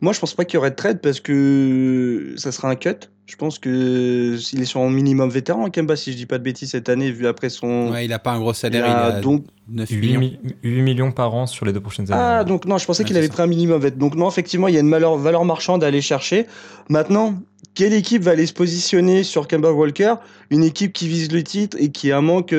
moi, 0.00 0.12
je 0.12 0.20
pense 0.20 0.34
pas 0.34 0.44
qu'il 0.44 0.54
y 0.54 0.58
aurait 0.58 0.70
de 0.70 0.76
trade 0.76 1.00
parce 1.00 1.20
que 1.20 2.34
ça 2.36 2.52
sera 2.52 2.68
un 2.70 2.76
cut. 2.76 2.90
Je 3.26 3.34
pense 3.34 3.58
que 3.58 4.36
s'il 4.38 4.62
est 4.62 4.66
sur 4.66 4.80
un 4.80 4.90
minimum 4.90 5.28
vétéran, 5.30 5.68
Kemba, 5.68 5.96
si 5.96 6.12
je 6.12 6.16
dis 6.16 6.26
pas 6.26 6.38
de 6.38 6.44
bêtises 6.44 6.70
cette 6.70 6.88
année, 6.88 7.10
vu 7.10 7.26
après 7.26 7.48
son. 7.48 7.90
Ouais, 7.90 8.04
il 8.04 8.12
a 8.12 8.20
pas 8.20 8.30
un 8.32 8.38
gros 8.38 8.52
salaire, 8.52 8.84
il 8.86 8.90
a 8.90 9.04
a 9.16 9.20
donc 9.20 9.44
9 9.68 9.88
8, 9.90 9.96
millions. 9.98 10.20
mi- 10.20 10.38
8 10.62 10.82
millions 10.82 11.10
par 11.10 11.34
an 11.34 11.46
sur 11.46 11.66
les 11.66 11.72
deux 11.72 11.80
prochaines 11.80 12.12
années. 12.12 12.22
ah 12.24 12.44
donc 12.44 12.66
non, 12.66 12.78
je 12.78 12.86
pensais 12.86 13.02
Ouais, 13.02 13.06
qu'il 13.08 13.16
avait 13.16 13.26
ça. 13.26 13.32
pris 13.32 13.42
un 13.42 13.46
minimum 13.48 13.80
vet. 13.80 13.90
Donc 13.90 14.14
non, 14.14 14.28
effectivement, 14.28 14.68
il 14.68 14.74
y 14.74 14.76
a 14.76 14.80
une 14.80 14.90
valeur, 14.90 15.16
valeur 15.16 15.44
marchande 15.44 15.82
à 15.82 15.88
aller 15.88 16.02
chercher. 16.02 16.46
Maintenant, 16.88 17.34
quelle 17.74 17.94
équipe 17.94 18.22
va 18.22 18.30
aller 18.30 18.46
se 18.46 18.52
positionner 18.52 19.24
sur 19.24 19.48
Kemba 19.48 19.72
Walker? 19.72 20.14
Une 20.50 20.62
équipe 20.62 20.92
qui 20.92 21.08
vise 21.08 21.32
le 21.32 21.42
titre 21.42 21.76
et 21.80 21.90
qui 21.90 22.12
a 22.12 22.18
un 22.18 22.22
manque. 22.22 22.52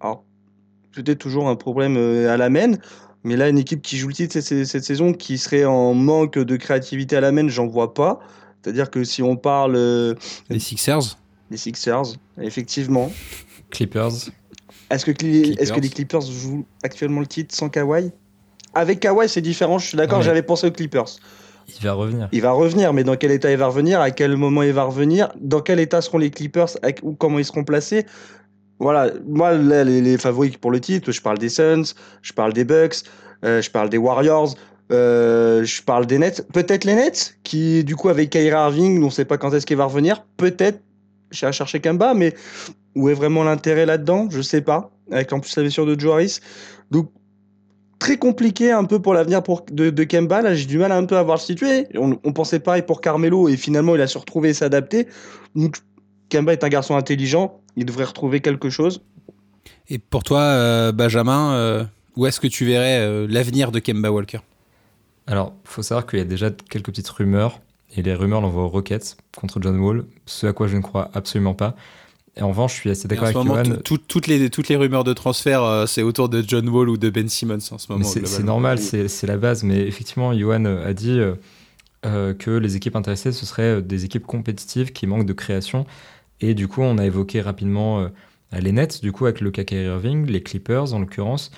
alors, 0.00 0.22
peut-être 0.94 1.18
toujours 1.18 1.48
un 1.48 1.56
problème 1.56 1.96
euh, 1.96 2.32
à 2.32 2.36
la 2.36 2.50
main. 2.50 2.74
Mais 3.24 3.36
là, 3.36 3.48
une 3.48 3.58
équipe 3.58 3.82
qui 3.82 3.96
joue 3.98 4.08
le 4.08 4.14
titre 4.14 4.40
cette, 4.40 4.84
saison, 4.84 5.12
qui 5.12 5.38
serait 5.38 5.64
en 5.64 5.92
manque 5.94 6.38
de 6.38 6.56
créativité 6.56 7.16
à 7.16 7.20
la 7.20 7.32
main, 7.32 7.48
j'en 7.48 7.66
vois 7.66 7.92
pas. 7.94 8.20
C'est-à-dire 8.62 8.90
que 8.90 9.04
si 9.04 9.22
on 9.22 9.36
parle 9.36 9.74
euh, 9.76 10.14
Les 10.50 10.58
Sixers 10.60 11.16
des 11.50 11.56
Sixers, 11.56 12.02
effectivement. 12.40 13.10
Clippers. 13.70 14.10
Est-ce 14.90 15.04
que, 15.06 15.10
Cli- 15.12 15.42
Clippers. 15.42 15.62
est-ce 15.62 15.72
que 15.72 15.80
les 15.80 15.88
Clippers 15.88 16.20
jouent 16.20 16.66
actuellement 16.82 17.20
le 17.20 17.26
titre 17.26 17.54
sans 17.54 17.68
Kawhi? 17.70 18.10
Avec 18.74 19.00
Kawhi, 19.00 19.28
c'est 19.30 19.40
différent, 19.40 19.78
je 19.78 19.86
suis 19.88 19.96
d'accord, 19.96 20.18
Ouais. 20.18 20.24
j'avais 20.24 20.42
pensé 20.42 20.66
aux 20.66 20.70
Clippers. 20.70 21.06
Il 21.68 21.82
va 21.84 21.92
revenir. 21.94 22.28
Il 22.32 22.42
va 22.42 22.52
revenir, 22.52 22.92
mais 22.92 23.04
dans 23.04 23.16
quel 23.16 23.30
état 23.30 23.50
il 23.50 23.56
va 23.56 23.66
revenir? 23.68 24.00
À 24.00 24.10
quel 24.10 24.36
moment 24.36 24.62
il 24.62 24.72
va 24.72 24.84
revenir? 24.84 25.30
Dans 25.40 25.60
quel 25.60 25.80
état 25.80 26.00
seront 26.02 26.18
les 26.18 26.30
Clippers? 26.30 26.68
Ou 27.02 27.12
comment 27.14 27.38
ils 27.38 27.44
seront 27.46 27.64
placés? 27.64 28.04
Voilà, 28.78 29.10
moi, 29.26 29.54
les, 29.54 30.00
les 30.00 30.18
favoris 30.18 30.56
pour 30.56 30.70
le 30.70 30.80
titre, 30.80 31.10
je 31.10 31.20
parle 31.20 31.38
des 31.38 31.48
Suns, 31.48 31.94
je 32.22 32.32
parle 32.32 32.52
des 32.52 32.64
Bucks, 32.64 32.96
euh, 33.44 33.60
je 33.60 33.70
parle 33.70 33.88
des 33.88 33.98
Warriors, 33.98 34.54
euh, 34.92 35.64
je 35.64 35.82
parle 35.82 36.06
des 36.06 36.18
Nets. 36.18 36.46
Peut-être 36.52 36.84
les 36.84 36.94
Nets, 36.94 37.36
qui, 37.42 37.84
du 37.84 37.96
coup, 37.96 38.08
avec 38.08 38.30
Kyrie 38.30 38.48
Irving, 38.48 39.02
on 39.02 39.06
ne 39.06 39.10
sait 39.10 39.24
pas 39.24 39.36
quand 39.36 39.52
est-ce 39.52 39.66
qu'il 39.66 39.76
va 39.76 39.84
revenir. 39.84 40.24
Peut-être 40.36 40.80
à 41.42 41.52
chercher 41.52 41.80
Kemba, 41.80 42.14
mais 42.14 42.34
où 42.94 43.08
est 43.08 43.14
vraiment 43.14 43.44
l'intérêt 43.44 43.84
là-dedans? 43.84 44.28
Je 44.30 44.40
sais 44.40 44.62
pas. 44.62 44.90
Avec 45.10 45.32
en 45.32 45.40
plus 45.40 45.54
la 45.56 45.62
blessure 45.62 45.84
de 45.84 45.98
Joe. 45.98 46.40
Donc, 46.90 47.10
très 47.98 48.16
compliqué 48.16 48.70
un 48.70 48.84
peu 48.84 49.00
pour 49.02 49.12
l'avenir 49.12 49.42
de, 49.70 49.90
de 49.90 50.04
Kemba. 50.04 50.40
Là, 50.40 50.54
j'ai 50.54 50.66
du 50.66 50.78
mal 50.78 50.92
un 50.92 51.04
peu 51.04 51.16
à 51.16 51.22
voir 51.22 51.36
le 51.36 51.42
situé. 51.42 51.86
On, 51.96 52.18
on 52.24 52.32
pensait 52.32 52.60
pareil 52.60 52.82
pour 52.82 53.00
Carmelo 53.00 53.48
et 53.48 53.56
finalement, 53.56 53.94
il 53.94 54.00
a 54.00 54.06
su 54.06 54.18
retrouver 54.18 54.50
et 54.50 54.54
s'adapter. 54.54 55.06
Donc, 55.54 55.76
Kemba 56.28 56.52
est 56.52 56.64
un 56.64 56.68
garçon 56.68 56.96
intelligent. 56.96 57.60
Il 57.76 57.84
devrait 57.86 58.04
retrouver 58.04 58.40
quelque 58.40 58.70
chose. 58.70 59.00
Et 59.88 59.98
pour 59.98 60.22
toi, 60.22 60.40
euh, 60.40 60.92
Benjamin, 60.92 61.52
euh, 61.52 61.84
où 62.16 62.26
est-ce 62.26 62.40
que 62.40 62.46
tu 62.46 62.64
verrais 62.66 62.98
euh, 63.00 63.26
l'avenir 63.28 63.72
de 63.72 63.78
Kemba 63.78 64.10
Walker? 64.10 64.40
Alors, 65.26 65.54
il 65.64 65.68
faut 65.68 65.82
savoir 65.82 66.06
qu'il 66.06 66.18
y 66.18 66.22
a 66.22 66.24
déjà 66.26 66.50
quelques 66.50 66.86
petites 66.86 67.08
rumeurs, 67.08 67.60
et 67.96 68.02
les 68.02 68.14
rumeurs 68.14 68.40
l'envoient 68.40 68.64
aux 68.64 68.68
Rockets 68.68 69.16
contre 69.36 69.60
John 69.62 69.78
Wall, 69.78 70.04
ce 70.26 70.46
à 70.46 70.52
quoi 70.52 70.68
je 70.68 70.76
ne 70.76 70.82
crois 70.82 71.10
absolument 71.14 71.54
pas. 71.54 71.74
Et 72.36 72.42
en 72.42 72.48
revanche, 72.48 72.74
je 72.76 72.80
suis 72.80 72.90
assez 72.90 73.08
d'accord 73.08 73.24
avec 73.24 73.36
moment, 73.36 73.54
Johan. 73.64 73.76
tout- 73.76 73.82
tout- 73.82 73.98
toutes, 74.06 74.26
les, 74.26 74.48
toutes 74.50 74.68
les 74.68 74.76
rumeurs 74.76 75.04
de 75.04 75.12
transfert, 75.12 75.62
euh, 75.62 75.86
c'est 75.86 76.02
autour 76.02 76.28
de 76.28 76.44
John 76.46 76.68
Wall 76.68 76.88
ou 76.88 76.96
de 76.96 77.10
Ben 77.10 77.28
Simmons 77.28 77.58
en 77.72 77.78
ce 77.78 77.90
moment. 77.90 78.04
c'est 78.04 78.42
normal, 78.44 78.78
c'est 78.78 79.08
c'est 79.08 79.26
la 79.26 79.36
base. 79.38 79.64
Mais 79.64 79.80
effectivement, 79.86 80.32
Johan 80.38 80.64
a 80.66 80.92
dit 80.92 81.18
que 82.02 82.50
les 82.50 82.76
équipes 82.76 82.94
intéressées, 82.96 83.32
ce 83.32 83.44
seraient 83.44 83.82
des 83.82 84.04
équipes 84.04 84.24
compétitives 84.26 84.92
qui 84.92 85.06
manquent 85.06 85.26
de 85.26 85.32
création. 85.32 85.84
Et 86.40 86.54
du 86.54 86.68
coup, 86.68 86.82
on 86.82 86.98
a 86.98 87.04
évoqué 87.06 87.40
rapidement 87.40 88.00
euh, 88.00 88.08
les 88.58 88.72
Nets, 88.72 89.00
du 89.02 89.12
coup, 89.12 89.26
avec 89.26 89.40
le 89.40 89.50
Kyrie 89.50 89.84
Irving, 89.86 90.26
les 90.26 90.42
Clippers 90.42 90.94
en 90.94 91.00
l'occurrence. 91.00 91.50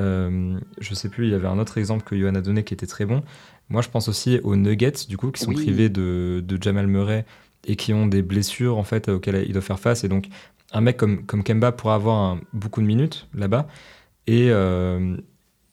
Euh, 0.00 0.58
je 0.80 0.94
sais 0.94 1.08
plus, 1.08 1.26
il 1.26 1.30
y 1.32 1.34
avait 1.34 1.48
un 1.48 1.58
autre 1.58 1.76
exemple 1.78 2.04
que 2.04 2.16
Johan 2.16 2.34
a 2.36 2.40
donné 2.40 2.62
qui 2.64 2.72
était 2.74 2.86
très 2.86 3.04
bon. 3.04 3.22
Moi, 3.68 3.82
je 3.82 3.88
pense 3.88 4.08
aussi 4.08 4.38
aux 4.44 4.56
Nuggets, 4.56 5.06
du 5.08 5.16
coup, 5.16 5.30
qui 5.32 5.42
sont 5.42 5.50
Oui. 5.50 5.56
privés 5.56 5.88
de, 5.88 6.42
de 6.46 6.62
Jamal 6.62 6.86
Murray 6.86 7.24
et 7.66 7.74
qui 7.76 7.92
ont 7.92 8.06
des 8.06 8.22
blessures 8.22 8.78
en 8.78 8.84
fait 8.84 9.08
auxquelles 9.08 9.44
ils 9.46 9.52
doivent 9.52 9.64
faire 9.64 9.80
face. 9.80 10.04
Et 10.04 10.08
donc, 10.08 10.28
un 10.72 10.80
mec 10.80 10.96
comme, 10.96 11.26
comme 11.26 11.42
Kemba 11.42 11.72
pourra 11.72 11.96
avoir 11.96 12.16
un- 12.16 12.40
beaucoup 12.52 12.80
de 12.80 12.86
minutes 12.86 13.26
là-bas. 13.34 13.66
Et, 14.26 14.50
euh, 14.50 15.16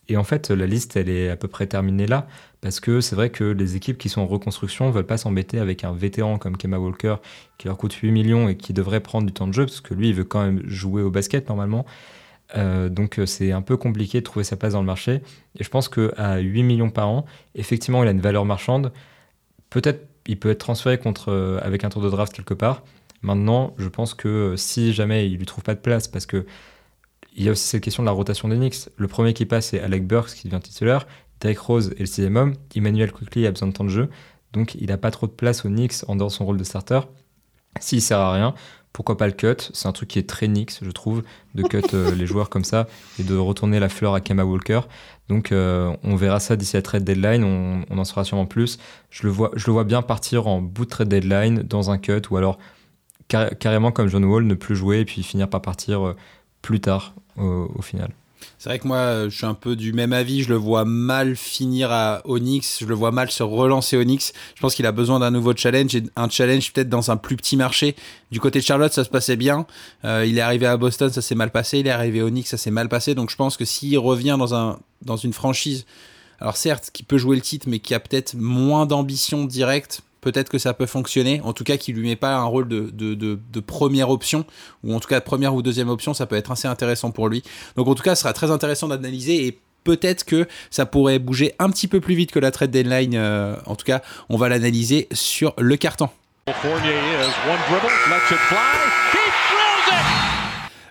et 0.07 0.17
en 0.17 0.23
fait, 0.23 0.51
la 0.51 0.67
liste, 0.67 0.95
elle 0.95 1.09
est 1.09 1.29
à 1.29 1.35
peu 1.35 1.47
près 1.47 1.67
terminée 1.67 2.07
là, 2.07 2.27
parce 2.61 2.79
que 2.79 3.01
c'est 3.01 3.15
vrai 3.15 3.29
que 3.29 3.43
les 3.43 3.75
équipes 3.75 3.97
qui 3.97 4.09
sont 4.09 4.21
en 4.21 4.27
reconstruction 4.27 4.89
veulent 4.91 5.05
pas 5.05 5.17
s'embêter 5.17 5.59
avec 5.59 5.83
un 5.83 5.93
vétéran 5.93 6.37
comme 6.37 6.57
Kemba 6.57 6.79
Walker, 6.79 7.15
qui 7.57 7.67
leur 7.67 7.77
coûte 7.77 7.93
8 7.93 8.11
millions 8.11 8.49
et 8.49 8.55
qui 8.55 8.73
devrait 8.73 9.01
prendre 9.01 9.25
du 9.25 9.33
temps 9.33 9.47
de 9.47 9.53
jeu, 9.53 9.65
parce 9.65 9.81
que 9.81 9.93
lui, 9.93 10.09
il 10.09 10.15
veut 10.15 10.23
quand 10.23 10.43
même 10.43 10.61
jouer 10.67 11.01
au 11.01 11.11
basket 11.11 11.47
normalement. 11.49 11.85
Euh, 12.55 12.89
donc 12.89 13.17
euh, 13.17 13.25
c'est 13.25 13.51
un 13.51 13.63
peu 13.63 13.75
compliqué 13.75 14.19
de 14.19 14.23
trouver 14.23 14.43
sa 14.43 14.55
place 14.55 14.73
dans 14.73 14.79
le 14.79 14.85
marché. 14.85 15.21
Et 15.57 15.63
je 15.63 15.69
pense 15.69 15.89
qu'à 15.89 16.37
8 16.37 16.63
millions 16.63 16.91
par 16.91 17.09
an, 17.09 17.25
effectivement, 17.55 18.03
il 18.03 18.07
a 18.07 18.11
une 18.11 18.21
valeur 18.21 18.45
marchande. 18.45 18.91
Peut-être 19.69 20.07
il 20.27 20.39
peut 20.39 20.49
être 20.49 20.59
transféré 20.59 20.97
contre, 20.97 21.31
euh, 21.31 21.59
avec 21.61 21.83
un 21.83 21.89
tour 21.89 22.01
de 22.01 22.09
draft 22.09 22.33
quelque 22.33 22.53
part. 22.53 22.83
Maintenant, 23.21 23.73
je 23.77 23.87
pense 23.87 24.13
que 24.13 24.55
si 24.57 24.93
jamais 24.93 25.27
il 25.27 25.37
lui 25.37 25.45
trouve 25.45 25.63
pas 25.63 25.75
de 25.75 25.79
place, 25.79 26.07
parce 26.07 26.25
que 26.25 26.45
il 27.35 27.43
y 27.43 27.49
a 27.49 27.51
aussi 27.51 27.67
cette 27.67 27.83
question 27.83 28.03
de 28.03 28.05
la 28.05 28.13
rotation 28.13 28.47
des 28.47 28.55
Knicks. 28.55 28.89
Le 28.95 29.07
premier 29.07 29.33
qui 29.33 29.45
passe, 29.45 29.67
c'est 29.67 29.79
Alec 29.79 30.07
Burks 30.07 30.33
qui 30.33 30.47
devient 30.47 30.61
titulaire. 30.61 31.05
Derek 31.41 31.59
Rose 31.59 31.91
est 31.97 31.99
le 31.99 32.05
sixième 32.05 32.37
homme. 32.37 32.53
Emmanuel 32.75 33.11
Quickly 33.11 33.45
a 33.45 33.51
besoin 33.51 33.67
de 33.67 33.73
temps 33.73 33.83
de 33.83 33.89
jeu. 33.89 34.09
Donc 34.53 34.75
il 34.75 34.87
n'a 34.87 34.97
pas 34.97 35.11
trop 35.11 35.27
de 35.27 35.33
place 35.33 35.65
aux 35.65 35.69
Knicks 35.69 35.95
en 36.07 36.15
dehors 36.15 36.29
de 36.29 36.33
son 36.33 36.45
rôle 36.45 36.57
de 36.57 36.63
starter. 36.63 37.01
S'il 37.81 38.01
sert 38.01 38.19
à 38.19 38.33
rien, 38.33 38.55
pourquoi 38.93 39.17
pas 39.17 39.27
le 39.27 39.33
cut? 39.33 39.57
C'est 39.73 39.89
un 39.89 39.91
truc 39.91 40.07
qui 40.07 40.19
est 40.19 40.29
très 40.29 40.47
Knicks, 40.47 40.79
je 40.81 40.89
trouve, 40.91 41.23
de 41.55 41.63
cut 41.63 41.81
euh, 41.93 42.15
les 42.15 42.25
joueurs 42.25 42.49
comme 42.49 42.63
ça 42.63 42.87
et 43.19 43.23
de 43.23 43.35
retourner 43.35 43.81
la 43.81 43.89
fleur 43.89 44.13
à 44.13 44.21
Kemba 44.21 44.45
Walker. 44.45 44.81
Donc 45.27 45.51
euh, 45.51 45.93
on 46.03 46.15
verra 46.15 46.39
ça 46.39 46.55
d'ici 46.55 46.77
la 46.77 46.81
trade 46.81 47.03
deadline, 47.03 47.43
on, 47.43 47.97
en 47.97 48.03
saura 48.05 48.23
sûrement 48.23 48.45
plus. 48.45 48.77
Je 49.09 49.27
le, 49.27 49.29
vois, 49.29 49.83
bien 49.83 50.01
partir 50.01 50.47
en 50.47 50.61
bout 50.61 50.85
de 50.85 50.89
trade 50.89 51.09
deadline, 51.09 51.63
dans 51.63 51.91
un 51.91 51.97
cut, 51.97 52.21
ou 52.29 52.37
alors 52.37 52.57
car- 53.27 53.49
carrément 53.59 53.91
comme 53.91 54.07
John 54.07 54.23
Wall, 54.23 54.45
ne 54.45 54.53
plus 54.53 54.77
jouer 54.77 54.99
et 54.99 55.05
puis 55.05 55.21
finir 55.23 55.49
par 55.49 55.61
partir 55.61 56.07
euh, 56.07 56.15
plus 56.61 56.79
tard 56.79 57.13
au, 57.37 57.81
final. 57.81 58.09
C'est 58.57 58.69
vrai 58.69 58.79
que 58.79 58.87
moi, 58.87 58.97
euh, 58.97 59.29
je 59.29 59.37
suis 59.37 59.45
un 59.45 59.53
peu 59.53 59.75
du 59.75 59.93
même 59.93 60.13
avis. 60.13 60.43
Je 60.43 60.49
le 60.49 60.55
vois 60.55 60.85
mal 60.85 61.35
finir 61.35 61.91
à 61.91 62.21
Onyx. 62.25 62.79
Je 62.81 62.85
le 62.85 62.93
vois 62.93 63.11
mal 63.11 63.31
se 63.31 63.43
relancer 63.43 63.97
Onyx. 63.97 64.33
Je 64.55 64.61
pense 64.61 64.75
qu'il 64.75 64.85
a 64.85 64.91
besoin 64.91 65.19
d'un 65.19 65.31
nouveau 65.31 65.55
challenge 65.55 65.95
et 65.95 66.03
un 66.15 66.29
challenge 66.29 66.71
peut-être 66.71 66.89
dans 66.89 67.11
un 67.11 67.17
plus 67.17 67.35
petit 67.35 67.57
marché. 67.57 67.95
Du 68.31 68.39
côté 68.39 68.59
de 68.59 68.65
Charlotte, 68.65 68.93
ça 68.93 69.03
se 69.03 69.09
passait 69.09 69.35
bien. 69.35 69.65
Euh, 70.03 70.25
il 70.27 70.37
est 70.37 70.41
arrivé 70.41 70.67
à 70.67 70.77
Boston, 70.77 71.11
ça 71.11 71.21
s'est 71.21 71.35
mal 71.35 71.51
passé. 71.51 71.79
Il 71.79 71.87
est 71.87 71.91
arrivé 71.91 72.21
à 72.21 72.25
Onyx, 72.25 72.49
ça 72.49 72.57
s'est 72.57 72.71
mal 72.71 72.89
passé. 72.89 73.15
Donc 73.15 73.29
je 73.29 73.35
pense 73.35 73.57
que 73.57 73.65
s'il 73.65 73.97
revient 73.97 74.37
dans, 74.37 74.77
dans 75.01 75.17
une 75.17 75.33
franchise, 75.33 75.85
alors 76.39 76.57
certes, 76.57 76.89
qui 76.91 77.03
peut 77.03 77.17
jouer 77.17 77.35
le 77.35 77.41
titre, 77.41 77.67
mais 77.69 77.79
qui 77.79 77.93
a 77.93 77.99
peut-être 77.99 78.35
moins 78.35 78.85
d'ambition 78.85 79.45
directe, 79.45 80.01
peut-être 80.25 80.49
que 80.49 80.57
ça 80.57 80.73
peut 80.73 80.87
fonctionner. 80.87 81.39
En 81.43 81.53
tout 81.53 81.63
cas, 81.63 81.77
qui 81.77 81.93
lui 81.93 82.07
met 82.07 82.15
pas 82.15 82.35
un 82.35 82.45
rôle 82.45 82.67
de, 82.67 83.59
première 83.61 84.09
option, 84.09 84.43
ou 84.83 84.95
en 84.95 84.99
tout 84.99 85.07
cas 85.07 85.21
première 85.21 85.53
ou 85.53 85.61
deuxième 85.61 85.89
option, 85.89 86.15
ça 86.15 86.25
peut 86.25 86.35
être 86.35 86.51
assez 86.51 86.67
intéressant 86.67 87.11
pour 87.11 87.29
lui. 87.29 87.43
Donc 87.75 87.87
en 87.87 87.93
tout 87.93 88.03
cas, 88.03 88.15
ce 88.15 88.23
sera 88.23 88.33
très 88.33 88.49
intéressant 88.49 88.87
d'analyser 88.87 89.45
et 89.45 89.59
peut-être 89.83 90.25
que 90.25 90.47
ça 90.71 90.87
pourrait 90.87 91.19
bouger 91.19 91.53
un 91.59 91.69
petit 91.69 91.87
peu 91.87 92.01
plus 92.01 92.15
vite 92.15 92.31
que 92.31 92.39
la 92.39 92.49
trade 92.49 92.71
deadline. 92.71 93.13
euh, 93.15 93.55
en 93.67 93.75
tout 93.75 93.85
cas, 93.85 94.01
on 94.29 94.37
va 94.37 94.49
l'analyser 94.49 95.07
sur 95.11 95.53
le 95.59 95.77
carton. 95.77 96.09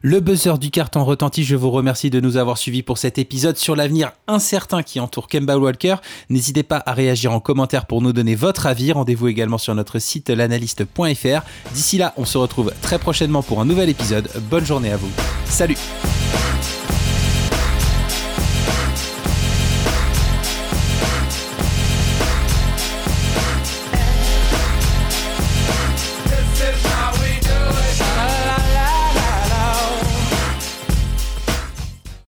Le 0.06 0.20
buzzer 0.20 0.58
du 0.58 0.70
carton 0.70 1.02
retentit. 1.02 1.44
Je 1.44 1.56
vous 1.56 1.70
remercie 1.70 2.10
de 2.10 2.20
nous 2.20 2.36
avoir 2.36 2.58
suivis 2.58 2.82
pour 2.82 2.98
cet 2.98 3.16
épisode 3.16 3.56
sur 3.56 3.74
l'avenir 3.74 4.12
incertain 4.28 4.82
qui 4.82 5.00
entoure 5.00 5.28
Kemba 5.28 5.56
Walker. 5.56 5.96
N'hésitez 6.28 6.62
pas 6.62 6.82
à 6.84 6.92
réagir 6.92 7.32
en 7.32 7.40
commentaire 7.40 7.86
pour 7.86 8.02
nous 8.02 8.12
donner 8.12 8.34
votre 8.34 8.66
avis. 8.66 8.92
Rendez-vous 8.92 9.28
également 9.28 9.56
sur 9.56 9.74
notre 9.74 9.98
site 9.98 10.28
l'analyste.fr. 10.28 11.72
D'ici 11.72 11.96
là, 11.96 12.12
on 12.18 12.26
se 12.26 12.36
retrouve 12.36 12.70
très 12.82 12.98
prochainement 12.98 13.42
pour 13.42 13.62
un 13.62 13.64
nouvel 13.64 13.88
épisode. 13.88 14.28
Bonne 14.50 14.66
journée 14.66 14.92
à 14.92 14.98
vous. 14.98 15.10
Salut 15.46 15.78